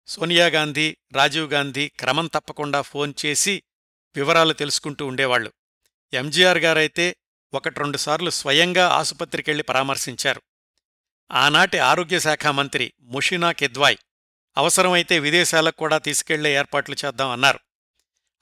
సోనియాగాంధీ 0.08 0.98
రాజీవ్ 1.14 1.54
గాంధీ 1.54 1.88
క్రమం 1.88 2.28
తప్పకుండా 2.28 2.82
ఫోన్ 2.82 3.14
చేసి 3.26 3.64
వివరాలు 4.16 4.54
తెలుసుకుంటూ 4.54 5.06
ఉండేవాళ్ళు 5.06 5.54
ఎంజీఆర్ 6.14 6.58
గారైతే 6.58 7.16
ఒకటి 7.54 7.80
రెండుసార్లు 7.80 8.30
స్వయంగా 8.30 8.88
ఆసుపత్రికెళ్ళి 8.88 9.64
పరామర్శించారు. 9.64 10.42
ఆనాటి 11.32 11.78
ఆరోగ్యశాఖ 11.78 12.48
మంత్రి 12.48 12.94
ముషినా 13.02 13.52
కిద్వాయ్ 13.52 13.98
అవసరమైతే 14.58 15.20
విదేశాలకు 15.20 15.78
కూడా 15.78 15.98
తీసుకెళ్ళే 15.98 16.56
ఏర్పాట్లు 16.56 16.96
చేద్దాం 17.06 17.30
అన్నారు. 17.30 17.60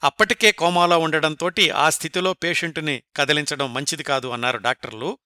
అప్పటికే 0.04 0.52
కోమాలో 0.52 0.98
ఉండడంతోటి 0.98 1.70
ఆ 1.70 1.90
స్థితిలో 1.90 2.32
పేషెంటుని 2.32 3.02
కదిలించడం 3.16 3.74
మంచిది 3.74 4.02
కాదు 4.02 4.28
అన్నారు 4.28 4.58
డాక్టర్లు. 4.58 5.18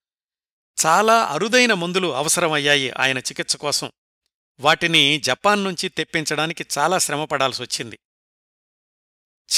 చాలా 0.85 1.23
అరుదైన 1.23 1.73
మందులు 1.73 2.15
అవసరమయ్యాయి 2.15 2.91
ఆయన 2.91 3.17
చికిత్స 3.17 3.55
కోసం. 3.55 3.91
వాటిని 4.59 5.17
జపాన్ 5.19 5.63
నుంచి 5.63 5.89
తెప్పించడానికి 5.89 6.65
చాలా 6.77 6.97
శ్రమపడాల్సొచ్చింది 6.97 7.99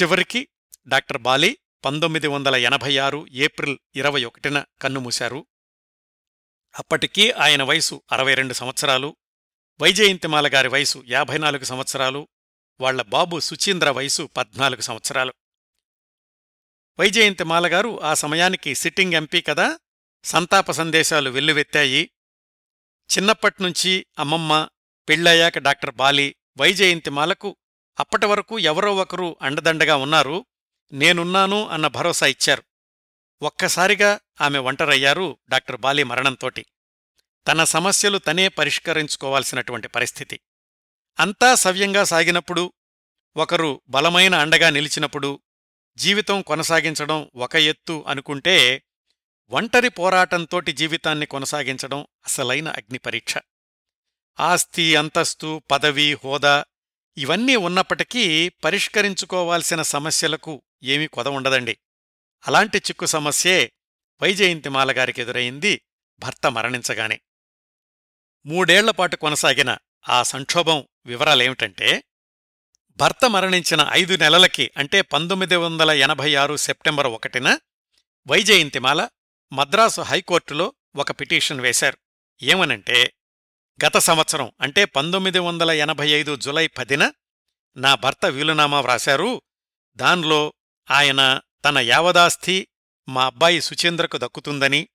చివరికి 0.02 0.48
డాక్టర్ 0.88 1.18
బాలి 1.18 1.58
పంతొమ్మిది 1.86 2.28
వందల 2.28 2.56
ఎనభై 2.56 2.98
ఆరు 2.98 3.28
ఏప్రిల్ 3.32 3.78
ఇరవై 3.96 4.24
ఒకటిన 4.24 4.66
కన్నుమూశారు. 4.82 5.46
అప్పటికీ 6.80 7.32
ఆయన 7.32 7.64
వయసు 7.64 8.02
అరవై 8.12 8.34
రెండు 8.34 8.54
సంవత్సరాలు 8.54 9.16
వైజయంతిమాల 9.82 10.50
గారి 10.54 10.68
వయసు 10.68 11.04
యాభై 11.08 11.38
నాలుగు 11.38 11.64
సంవత్సరాలు 11.64 12.28
వాళ్ళ 12.82 13.02
బాబు 13.02 13.40
సుచీంద్ర 13.40 13.90
వయసు 13.90 14.30
పద్నాలుగు 14.38 14.82
సంవత్సరాలు. 14.82 15.34
వైజయంతిమాల 17.00 17.74
గారు 17.74 18.02
ఆ 18.02 18.14
సమయానికి 18.14 18.76
సిట్టింగ్ 18.76 19.14
ఎంపీ 19.14 19.42
కదా 19.42 19.80
సంతాప 20.24 20.72
సందేశాలు 20.72 21.30
వెల్లువెత్తాయి. 21.30 22.12
చిన్నప్పట్నుంచి 23.18 24.06
అమ్మమ్మ 24.20 24.70
పెళ్ళయ్యాక 25.10 25.58
డాక్టర్ 25.58 25.96
బాలి 25.96 26.36
వైజయంతిమాలకు 26.58 27.56
అప్పటి 28.00 28.26
వరకు 28.26 28.60
ఎవరో 28.60 28.96
ఒకరు 28.96 29.36
అండదండగా 29.42 29.96
ఉన్నారు. 29.96 30.46
నేనున్నాను 30.94 31.68
అన్న 31.68 31.88
భరోసా 31.88 32.28
ఇచ్చారు. 32.28 32.64
ఒక్కసారిగా 33.42 34.20
ఆమె 34.42 34.58
ఒంటరయ్యారు 34.60 35.38
డాక్టర్ 35.50 35.78
బాలి 35.78 36.04
మరణంతోటి. 36.04 36.66
తన 37.48 37.64
సమస్యలు 37.64 38.18
తనే 38.18 38.48
పరిష్కరించుకోవాల్సినటువంటి 38.48 39.88
పరిస్థితి. 39.88 40.40
అంతా 41.20 41.56
సవ్యంగా 41.56 42.04
సాగినప్పుడు 42.04 42.74
ఒకరు 43.38 43.82
బలమైన 43.90 44.36
అండగా 44.36 44.70
నిలిచినప్పుడు 44.70 45.40
జీవితం 45.96 46.42
కొనసాగించడం 46.42 47.32
ఒక 47.36 47.56
ఎత్తు 47.56 48.06
అనుకుంటే 48.08 48.84
ఒంటరి 49.50 49.90
పోరాటంతోటి 49.90 50.72
జీవితాన్ని 50.72 51.26
కొనసాగించడం 51.26 52.02
అసలైన 52.02 52.68
అగ్నిపరీక్ష. 52.68 53.38
ఆస్తి 54.40 54.96
అంతస్తు 54.96 55.62
పదవి 55.72 56.14
హోదా 56.14 56.66
ఇవన్నీ 57.18 57.56
ఉన్నప్పటికీ 57.56 58.50
పరిష్కరించుకోవాల్సిన 58.50 59.82
సమస్యలకు 59.82 60.62
ఏమీ 60.84 61.08
కొద 61.08 61.28
ఉండదండి. 61.28 61.78
అలాంటి 62.48 62.78
చిక్కు 62.78 63.06
సమస్యే 63.06 63.72
వైజయంతిమాల 64.22 64.92
గారికి 64.92 65.22
ఎదురైంది 65.22 65.82
భర్త 66.20 66.52
మరణించగానే. 66.52 67.22
మూడేళ్ళపాటు 68.46 69.16
కొనసాగిన 69.16 69.78
ఆ 70.10 70.24
సంక్షోభం 70.24 70.88
వివరాలేమిటంటే 71.06 72.04
భర్త 72.98 73.30
మరణించిన 73.30 73.88
ఐదు 73.92 74.16
నెలలకి 74.16 74.72
అంటే 74.78 75.02
పంతొమ్మిది 75.02 75.56
వందల 75.56 75.92
ఎనభై 75.92 76.36
ఆరు 76.36 76.56
సెప్టెంబర్ 76.56 77.08
ఒకటిన 77.08 77.60
వైజయంతిమాల 78.28 79.08
మద్రాసు 79.54 80.02
హైకోర్టులో 80.02 80.74
ఒక 80.96 81.12
పిటిషన్ 81.12 81.62
వేశారు. 81.62 81.98
ఏమనంటే 82.42 83.14
గత 83.86 83.98
సంవత్సరం 83.98 84.52
అంటే 84.62 84.86
పంతొమ్మిది 84.86 85.40
వందల 85.40 85.72
ఎనభై 85.72 86.10
ఐదు 86.10 86.36
జులై 86.36 86.68
పదిన 86.68 87.12
నా 87.78 87.96
భర్త 87.96 88.26
వీలునామా 88.26 88.80
వ్రాశారు. 88.80 89.42
దాన్లో 89.96 90.54
ఆయన 90.92 91.42
తన 91.66 91.78
యావదాస్తి 91.78 92.68
మా 93.10 93.26
అబ్బాయి 93.26 93.62
సుచేంద్రకు 93.62 94.18
దక్కుతుందని 94.18 94.88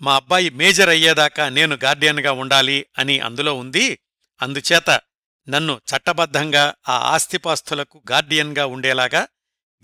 మా 0.00 0.16
అబ్బాయి 0.16 0.50
మేజర్ 0.50 0.88
అయ్యేదాకా 0.88 1.48
నేను 1.48 1.78
గార్డియన్గా 1.84 2.32
ఉండాలి 2.32 2.86
అని 2.98 3.20
అందులో 3.20 3.54
ఉంది. 3.54 3.98
అందుచేత 4.42 5.00
నన్ను 5.48 5.80
చట్టబద్ధంగా 5.90 6.74
ఆ 6.88 6.98
ఆస్తిపాస్తులకు 6.98 8.02
గార్డియన్గా 8.10 8.66
ఉండేలాగా 8.66 9.28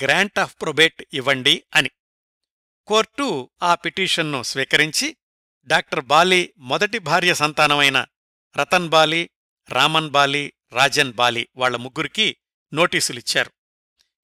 గ్రాంట్ 0.03 0.39
ఆఫ్ 0.39 0.57
ప్రొబేట్ 0.63 1.03
ఇవ్వండి 1.13 1.65
అని 1.75 1.91
కోర్టు 2.87 3.51
ఆ 3.63 3.75
పిటిషన్ను 3.75 4.43
స్వీకరించి 4.43 5.17
డాక్టర్ 5.67 6.05
బాలి 6.05 6.55
మొదటి 6.59 6.99
భార్య 6.99 7.35
సంతానమైన 7.35 8.07
రతన్ 8.57 8.89
బాలి 8.89 9.31
రామన్ 9.71 10.11
బాలి 10.11 10.53
రాజన్ 10.73 11.13
బాలి 11.13 11.49
వాళ్ళ 11.57 11.77
ముగ్గురికి 11.77 12.37
నోటీసులిచ్చారు. 12.75 13.51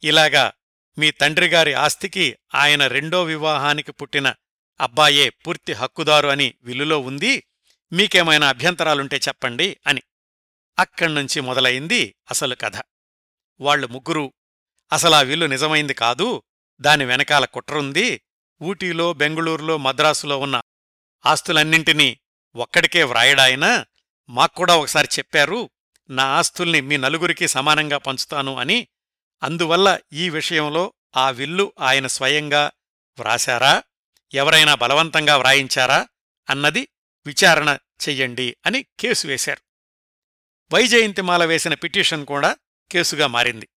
ఇలాగా 0.03 0.53
మీ 0.99 1.11
తండ్రిగారి 1.11 1.75
ఆస్తికి 1.75 2.37
ఆయన 2.55 2.87
రెండో 2.87 3.25
వివాహానికి 3.25 3.93
పుట్టిన 3.93 4.35
అబ్బాయే 4.81 5.31
పూర్తి 5.31 5.73
హక్కుదారు 5.73 6.29
అని 6.29 6.55
విల్లులో 6.63 6.99
ఉంది 6.99 7.45
మీకేమైనా 7.93 8.49
అభ్యంతరాలుంటే 8.49 9.17
చెప్పండి 9.17 9.77
అని. 9.87 10.03
అక్కడ్నుంచి 10.79 11.41
మొదలయింది 11.41 12.15
అసలు 12.31 12.55
కథ. 12.55 12.73
వాళ్ళు 13.61 13.87
ముగ్గురు 13.87 14.33
అసలా 14.93 15.21
విల్లు 15.21 15.47
నిజమైంది 15.47 15.95
కాదు 15.95 16.43
దాని 16.81 17.05
వెనకాల 17.05 17.45
కుట్రుంది 17.45 18.21
ఊటీలో 18.63 19.13
బెంగుళూరులో 19.13 19.77
మద్రాసులో 19.79 20.39
ఉన్న 20.39 20.60
ఆస్తులన్నింటినీ 21.27 22.21
ఒక్కడికే 22.57 23.03
వ్రాయడాయనా 23.03 23.87
మాక్కూడా 24.29 24.77
ఒకసారి 24.77 25.09
చెప్పారు 25.19 25.71
నా 26.11 26.25
ఆస్తుల్ని 26.25 26.81
మీ 26.81 26.97
నలుగురికి 26.97 27.49
సమానంగా 27.49 27.99
పంచుతాను 27.99 28.57
అని. 28.57 28.89
అందువల్ల 29.43 29.99
ఈ 30.13 30.31
విషయంలో 30.31 30.93
ఆ 31.17 31.31
విల్లు 31.31 31.73
ఆయన 31.81 32.07
స్వయంగా 32.07 32.71
వ్రాశారా? 33.19 33.83
ఎవరైనా 34.35 34.75
బలవంతంగా 34.75 35.37
వ్రాయించారా? 35.37 36.09
అన్నది 36.51 36.89
విచారణ 37.27 37.79
చెయ్యండి 38.09 38.57
అని 38.67 38.83
కేసు 38.83 39.27
వేశారు. 39.27 39.61
వైజయంతిమాల 40.75 41.45
వేసిన 41.45 41.75
పిటిషన్ 41.75 42.27
కూడా 42.27 42.57
కేసుగా 42.91 43.27
మారింది. 43.27 43.69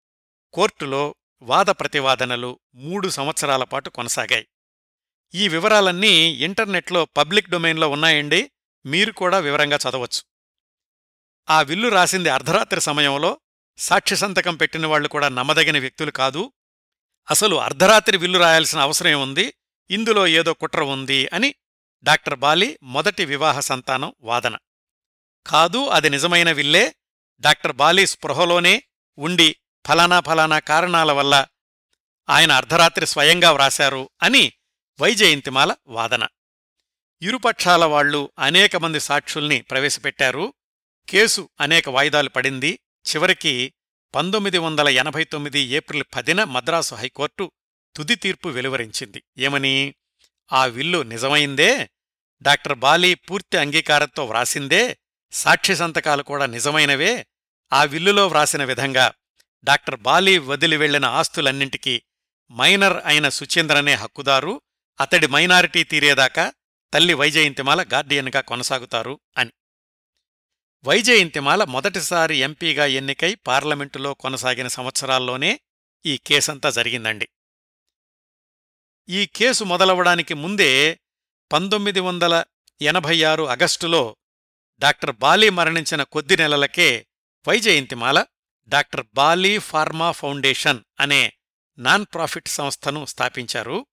కోర్టులో 0.53 1.15
వాద 1.41 1.65
ప్రతివాదనలు 1.65 2.59
మూడు 2.75 3.09
సంవత్సరాల 3.09 3.63
పాటు 3.63 3.89
కొనసాగాయి. 3.89 4.47
ఈ 5.35 5.47
వివరాలన్నీ 5.47 6.09
ఇంటర్నెట్లో 6.33 7.05
పబ్లిక్ 7.05 7.49
డొమైన్లో 7.49 7.89
ఉన్నాయండి. 7.89 8.51
మీరు 8.85 9.11
కూడా 9.11 9.39
వివరంగా 9.39 9.77
చదవచ్చు. 9.77 10.21
ఆ 11.49 11.61
విల్లు 11.61 11.87
రాసింది 11.87 12.29
అర్ధరాత్రి 12.29 12.81
సమయంలో. 12.81 13.39
సాక్షి 13.77 14.15
సంతకం 14.15 14.55
పెట్టిన 14.55 14.87
వాళ్ళు 14.87 15.07
కూడా 15.07 15.29
నమ్మదగిన 15.29 15.79
వ్యక్తులు 15.79 16.11
కాదు. 16.11 16.53
అసలు 17.31 17.55
అర్ధరాత్రి 17.55 18.17
విల్లు 18.17 18.39
రాయాల్సిన 18.39 18.79
అవసరం 18.79 19.21
ఉంది. 19.21 19.53
ఇందులో 19.89 20.27
ఏదో 20.27 20.53
కుట్ర 20.53 20.83
ఉంది 20.83 21.27
అని 21.27 21.55
డాక్టర్ 22.03 22.35
బాలి 22.35 22.79
మొదటి 22.83 23.25
వివాహ 23.25 23.59
సంతానం 23.59 24.13
వాదన. 24.21 24.57
కాదు 25.47 25.87
అది 25.87 26.09
నిజమైన 26.09 26.51
విల్లే. 26.51 26.95
డాక్టర్ 27.39 27.71
బాలి 27.71 28.07
స్పృహలోనే 28.07 28.83
ఉండి 29.17 29.55
ఫలానా 29.87 30.19
ఫలానా 30.19 30.59
కారణాల 30.59 31.11
వల్ల 31.11 31.45
ఆయన 32.29 32.51
అర్ధరాత్రి 32.51 33.07
స్వయంగా 33.07 33.51
వ్రాశారు 33.51 34.09
అని 34.23 34.53
వైజయంతిమాల 35.01 35.75
వాదన. 35.87 36.27
ఇరుపక్షాల 37.21 37.85
వాళ్ళు 37.85 38.31
అనేక 38.39 38.75
మంది 38.75 38.99
సాక్షుల్ని 38.99 39.61
ప్రవేశపెట్టారు. 39.61 40.53
కేసు 41.09 41.49
అనేక 41.61 41.89
వాయిదాలు 41.89 42.29
పడింది. 42.29 42.79
చివరికి 43.15 43.73
పంతొమ్మిది 44.15 44.57
వందల 44.57 44.89
ఎనభై 44.89 45.23
తొమ్మిది 45.23 45.59
ఏప్రిల్ 45.59 46.03
పదిన 46.15 46.43
మద్రాసు 46.43 46.95
హైకోర్టు 46.95 47.51
తుది 47.95 48.15
తీర్పు 48.15 48.49
వెలువరించింది. 48.49 49.23
ఏమని? 49.37 49.95
ఆ 50.53 50.65
విల్లు 50.65 51.01
నిజమైందే? 51.01 51.89
డాక్టర్ 52.41 52.79
బాలీ 52.79 53.13
పూర్తి 53.13 53.57
అంగీకారంతో 53.57 54.25
వ్రాసిందే? 54.25 54.97
సాక్షి 55.31 55.75
సంతకాలు 55.75 56.23
కూడా 56.23 56.45
నిజమైనవే? 56.45 57.27
ఆ 57.73 57.83
విల్లులో 57.83 58.27
వ్రాసిన 58.27 58.63
విధంగా 58.63 59.13
డాక్టర్ 59.63 59.99
బాలీ 59.99 60.37
వదిలి 60.37 60.77
వెళ్ళిన 60.77 61.05
ఆస్తులన్నింటికీ 61.05 62.01
మైనర్ 62.51 62.97
అయిన 63.05 63.29
సుచేంద్రనే 63.29 63.93
హక్కుదారు. 63.93 64.61
అతడి 65.01 65.27
మైనారిటీ 65.27 65.83
తీరేదాకా 65.83 66.53
తల్లి 66.93 67.13
వైజయంతిమాల 67.13 67.85
గార్డియన్గా 67.93 68.41
కొనసాగుతారు 68.41 69.19
అని. 69.37 69.51
వైజయంతిమాల 70.85 71.63
మొదటిసారి 71.63 72.35
ఎంపీగా 72.37 72.85
ఎన్నికై 72.85 73.35
పార్లమెంటులో 73.35 74.13
కొనసాగిన 74.13 74.67
సంవత్సరాల్లోనే 74.67 75.59
ఈ 76.05 76.17
కేసంతా 76.17 76.69
జరిగిందండి. 76.69 77.29
ఈ 79.09 79.25
కేసు 79.25 79.63
మొదలవడానికి 79.63 80.33
ముందే 80.33 80.99
పంతొమ్మిది 81.51 81.99
వందల 81.99 82.43
ఎనభై 82.81 83.23
ఆరు 83.23 83.43
అగస్టులో 83.43 84.15
డాక్టర్ 84.79 85.15
బాలీ 85.15 85.49
మరణించిన 85.49 86.03
కొద్ది 86.03 86.37
నెలలకే 86.37 87.07
Vyjayanthimala 87.47 88.25
doctor 88.67 89.05
Bali 89.13 89.57
pharma 89.57 90.11
foundation 90.11 90.83
అనే 90.99 91.33
నాన్ 91.77 92.05
ప్రాఫిట్ 92.13 92.47
సంస్థను 92.47 93.05
స్థాపించారు. 93.05 93.85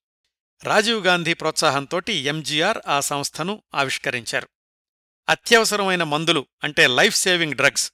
రాజీవ్ 0.65 1.07
గాంధీ 1.07 1.35
ప్రోత్సాహంతోటి 1.35 2.13
ఎంజీఆర్ 2.13 2.79
ఆ 2.87 3.01
సంస్థను 3.01 3.63
ఆవిష్కరించారు. 3.75 4.49
అత్యవసరమైన 5.29 6.03
మందులు 6.03 6.47
అంటే 6.65 6.87
లైఫ్ 6.87 7.17
సేవింగ్ 7.17 7.55
డ్రగ్స్ 7.55 7.93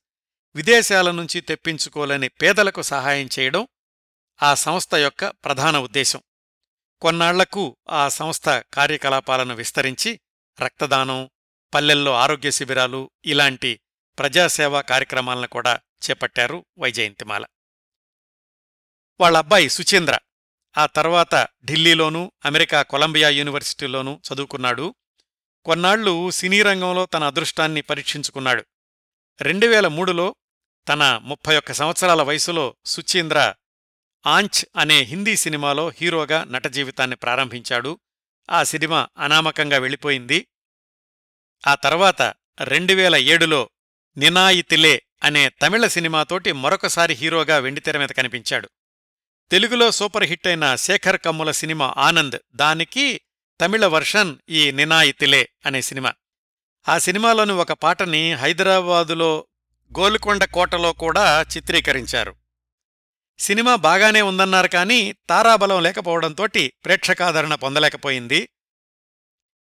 విదేశాల 0.55 1.11
నుంచి 1.11 1.41
తెప్పించుకోలేని 1.41 2.29
పేదలకు 2.29 2.83
సహాయం 2.83 3.29
చేయడం 3.39 3.69
ఆ 4.43 4.55
సంస్థ 4.55 4.95
యొక్క 4.95 5.25
ప్రధాన 5.25 5.79
ఉద్దేశం. 5.79 6.23
కొన్నాళ్ళకు 7.01 7.77
ఆ 7.89 8.09
సంస్థ 8.09 8.49
కార్యకలాపాలను 8.49 9.55
విస్తరించి 9.55 10.21
రక్తదానం 10.61 11.31
పల్లెల్లో 11.75 12.15
ఆరోగ్య 12.15 12.51
శిబిరాలు 12.51 13.11
ఇలాంటి 13.25 13.81
ప్రజాసేవా 14.19 14.81
కార్యక్రమాలను 14.81 15.47
కూడా 15.47 15.81
చేపట్టారు 16.11 16.67
వైజయంతిమాల. 16.79 17.47
వాళ్ళబ్బాయి 19.21 19.69
సుచేంద్ర 19.69 20.19
ఆ 20.79 20.87
తర్వాత 20.87 21.49
ఢిల్లీలోనూ 21.65 22.33
అమెరికా 22.45 22.83
కొలంబియా 22.83 23.29
యూనివర్సిటీలోనూ 23.29 24.21
చదువుకున్నాడు. 24.33 24.95
కొన్నాళ్ళు 25.65 26.31
సినీ 26.31 26.63
రంగంలో 26.63 27.07
తన 27.07 27.25
అదృష్టాన్ని 27.25 27.81
పరీక్షించుకున్నాడు. 27.81 28.65
రెండు 29.41 29.67
వేల 29.67 29.89
మూడులో 29.89 30.35
తన 30.89 31.21
ముప్పై 31.23 31.57
ఒక్క 31.57 31.73
సంవత్సరాల 31.73 32.23
వయసులో 32.23 32.77
సుచీంద్ర 32.87 33.55
ఆంచ్ 34.27 34.65
అనే 34.77 35.01
హిందీ 35.01 35.37
సినిమాలో 35.37 35.89
హీరోగా 35.89 36.45
నట 36.45 36.67
జీవితాన్ని 36.67 37.17
ప్రారంభించాడు. 37.17 38.01
ఆ 38.51 38.63
సినిమా 38.63 39.09
అనామకంగా 39.19 39.79
వెళ్ళిపోయింది. 39.79 40.47
ఆ 41.67 41.75
తర్వాత 41.75 42.23
రెండువేల 42.65 43.17
ఏడులో 43.17 43.71
నినాయితిలే 44.17 45.03
అనే 45.23 45.49
తమిళ 45.49 45.87
సినిమాతోటి 45.87 46.53
మరొకసారి 46.53 47.15
హీరోగా 47.15 47.59
వెండితెర 47.59 47.99
మీద 47.99 48.09
కనిపించాడు. 48.09 48.71
తెలుగులో 49.51 49.91
సూపర్ 49.91 50.25
హిట్ 50.25 50.47
అయిన 50.47 50.75
శేఖర్ 50.75 51.21
కమ్ముల 51.21 51.51
సినిమా 51.51 51.95
ఆనంద్. 51.97 52.37
దానికి 52.55 53.21
తమిళ 53.61 53.87
వర్షన్ 53.87 54.37
ఈ 54.49 54.73
నినాయితిలే 54.73 55.49
అనే 55.67 55.83
సినిమా. 55.83 56.15
ఆ 56.89 56.99
సినిమాలోని 56.99 57.53
ఒక 57.53 57.73
పాటని 57.73 58.33
హైదరాబాదులో 58.33 59.47
గోల్కొండ 59.99 60.45
కోటలో 60.45 60.93
కూడా 60.93 61.43
చిత్రీకరించారు. 61.57 62.37
సినిమా 63.39 63.77
బాగానే 63.77 64.23
ఉందన్నారు 64.23 64.69
కానీ 64.69 65.13
తారాబలం 65.13 65.83
లేకపోవడంతోటి 65.83 66.73
ప్రేక్షకాదరణ 66.85 67.55
పొందలేకపోయింది. 67.55 68.49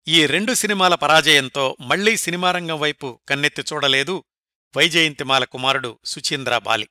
ఈ 0.08 0.26
రెండు 0.26 0.54
సినిమాల 0.54 0.94
పరాజయంతో 0.94 1.76
మళ్ళీ 1.80 2.16
సినిమారంగం 2.16 2.78
వైపు 2.78 3.20
కన్నెత్తి 3.28 3.62
చూడలేదు 3.62 4.24
వైజయంతిమాల 4.76 5.44
కుమారుడు 5.44 5.98
సుచీంద్ర 6.04 6.58
బాలి. 6.58 6.88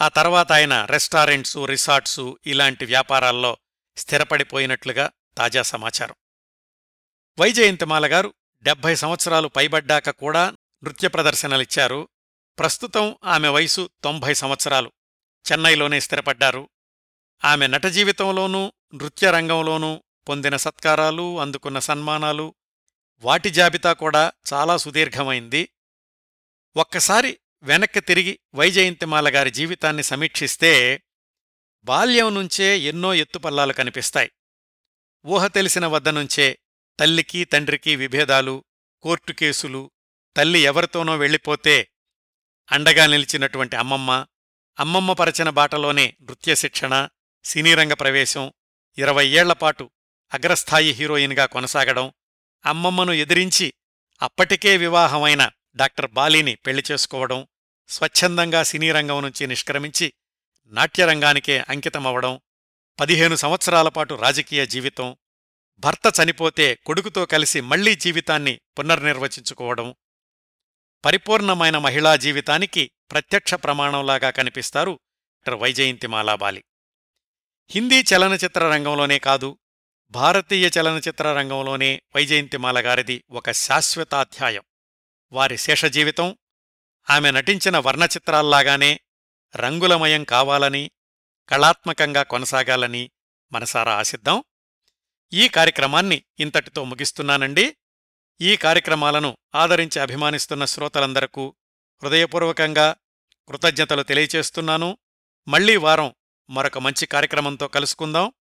ఆ 0.00 0.08
తర్వాత 0.08 0.52
ఆయన 0.52 0.84
రెస్టారెంట్సు 0.84 1.64
రిసార్ట్సు 1.64 2.38
ఇలాంటి 2.46 2.84
వ్యాపారాల్లో 2.84 3.56
స్థిరపడిపోయినట్లుగా 3.96 5.10
తాజా 5.38 5.62
సమాచారం. 5.62 6.14
వైజయంతిమాల 7.38 8.12
గారు 8.12 8.34
డెబ్భై 8.62 8.94
సంవత్సరాలు 8.94 9.48
పైబడ్డాక 9.48 10.10
కూడా 10.10 10.54
నృత్య 10.84 11.08
ప్రదర్శనలిచ్చారు. 11.08 12.08
ప్రస్తుతం 12.58 13.16
ఆమె 13.24 13.48
వయసు 13.48 13.90
తొంభై 14.04 14.34
సంవత్సరాలు. 14.34 14.92
చెన్నైలోనే 15.52 16.00
స్థిరపడ్డారు. 16.00 16.68
ఆమె 17.44 17.66
నట 17.66 17.86
జీవితంలోనూ 17.86 18.72
నృత్య 18.94 19.30
రంగంలోనూ 19.30 20.02
పొందిన 20.28 20.56
సత్కారాలు 20.56 21.40
అందుకున్న 21.40 21.78
సన్మానాలు 21.78 22.54
వాటి 23.18 23.50
జాబితా 23.50 23.92
కూడా 23.92 24.32
చాలా 24.52 24.76
సుదీర్ఘమైంది. 24.76 25.68
ఒక్కసారి 26.76 27.38
వెనక్కి 27.64 28.00
తిరిగి 28.00 28.38
వైజయంతిమాల 28.54 29.28
గారి 29.28 29.50
జీవితాన్ని 29.50 30.02
సమీక్షిస్తే 30.02 31.02
బాల్యం 31.86 32.34
నుంచే 32.34 32.78
ఎన్నో 32.78 33.14
ఎత్తుపల్లాలు 33.14 33.72
కనిపిస్తాయి. 33.72 34.30
ఊహ 35.26 35.46
తెలిసిన 35.46 35.86
వద్ద 35.86 36.08
నుంచే 36.08 36.58
తల్లికి 36.98 37.44
తండ్రికి 37.44 37.96
విభేదాలు 37.96 38.64
కోర్టు 39.02 39.32
కేసులు 39.32 39.90
తల్లి 40.36 40.60
ఎవరితోనో 40.60 41.16
వెళ్ళిపోతే 41.16 41.88
అండగా 42.72 43.06
నిలిచినటువంటి 43.06 43.76
అమ్మమ్మ 43.76 44.26
అమ్మమ్మ 44.78 45.12
పరచిన 45.12 45.50
బాటలోనే 45.50 46.16
నృత్య 46.22 46.54
శిక్షణ 46.54 47.08
సినీరంగ 47.44 47.92
ప్రవేశం 47.92 48.52
ఇరవై 48.98 49.26
ఏళ్ళపాటు 49.26 49.90
అగ్రస్థాయి 50.32 50.92
హీరోయిన్గా 50.92 51.46
కొనసాగడం 51.46 52.12
అమ్మమ్మను 52.66 53.12
ఎదిరించి 53.12 53.74
అప్పటికే 54.22 54.76
వివాహమైన 54.76 55.50
డాక్టర్ 55.76 56.06
బాలీని 56.06 56.54
పెళ్ళి 56.54 56.82
చేసుకోవడం 56.92 57.46
స్వచ్ఛందంగా 57.88 58.62
సినీరంగం 58.62 59.22
నుంచి 59.22 59.46
నిష్క్రమించి 59.46 60.12
నాట్యరంగానికే 60.66 61.58
అంకితమవడం 61.58 62.40
పదిహేను 63.00 63.36
సంవత్సరాల 63.36 63.88
పాటు 63.88 64.14
రాజకీయ 64.14 64.66
జీవితం 64.66 65.16
భర్త 65.78 66.12
చనిపోతే 66.22 66.74
కొడుకుతో 66.74 67.26
కలిసి 67.26 67.60
మళ్ళీ 67.60 67.94
జీవితాన్ని 67.94 68.60
పునర్నిర్వచించుకోవడం 68.78 69.94
పరిపూర్ణమైన 71.04 71.78
మహిళా 71.78 72.16
జీవితానికి 72.16 72.90
ప్రత్యక్ష 73.10 73.54
ప్రమాణంలాగా 73.54 74.30
కనిపిస్తారు 74.30 74.90
డాక్టర్ 74.90 75.54
వైజయంతిమాలాబాలి 75.54 76.64
హిందీ 77.70 78.00
చలనచిత్ర 78.00 78.60
రంగంలోనే 78.72 79.18
కాదు 79.18 79.58
భారతీయ 80.10 80.70
చలనచిత్ర 80.80 81.32
రంగంలోనే 81.32 82.02
వైజయంతిమాల 82.16 82.86
గారిది 82.86 83.24
ఒక 83.30 83.50
శాశ్వతాధ్యాయం. 83.50 84.62
వారి 85.32 85.58
శేషజీవితం 85.58 86.36
ఆమె 87.10 87.30
నటించిన 87.30 87.78
వర్ణచిత్రాల్లాగానే 87.78 89.00
రంగులమయం 89.56 90.24
కావాలని 90.24 90.90
కళాత్మకంగా 91.48 92.22
కొనసాగాలని 92.22 93.10
మనసారా 93.52 93.94
ఆశిద్దాం. 93.94 94.44
ఈ 95.32 95.48
కార్యక్రమాన్ని 95.48 96.24
ఇంతటితో 96.40 96.84
ముగిస్తున్నానండి. 96.84 97.76
ఈ 98.40 98.56
కార్యక్రమాలను 98.56 99.36
ఆదరించి 99.54 100.00
అభిమానిస్తున్న 100.00 100.64
శ్రోతలందరకు 100.64 101.56
హృదయపూర్వకంగా 102.02 102.96
కృతజ్ఞతలు 103.48 104.02
తెలియచేస్తున్నాను. 104.02 104.98
మళ్ళీ 105.48 105.76
వారం 105.76 106.14
మరొక 106.50 106.78
మంచి 106.78 107.06
కార్యక్రమంతో 107.06 107.68
కలుసుకుందాం. 107.68 108.32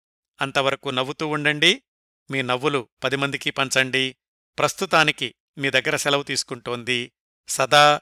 అంతవరకు 0.41 0.89
నవ్వుతూ 0.89 1.27
ఉండండి. 1.27 1.83
మీ 2.31 2.41
నవ్వులు 2.41 2.87
పది 3.03 3.15
మందికి 3.15 3.51
పంచండి. 3.51 4.15
ప్రస్తుతానికి 4.57 5.35
మీ 5.57 5.69
దగ్గర 5.69 5.95
సెలవు 5.95 6.23
తీసుకుంటోంది 6.23 7.11
సదా 7.47 8.01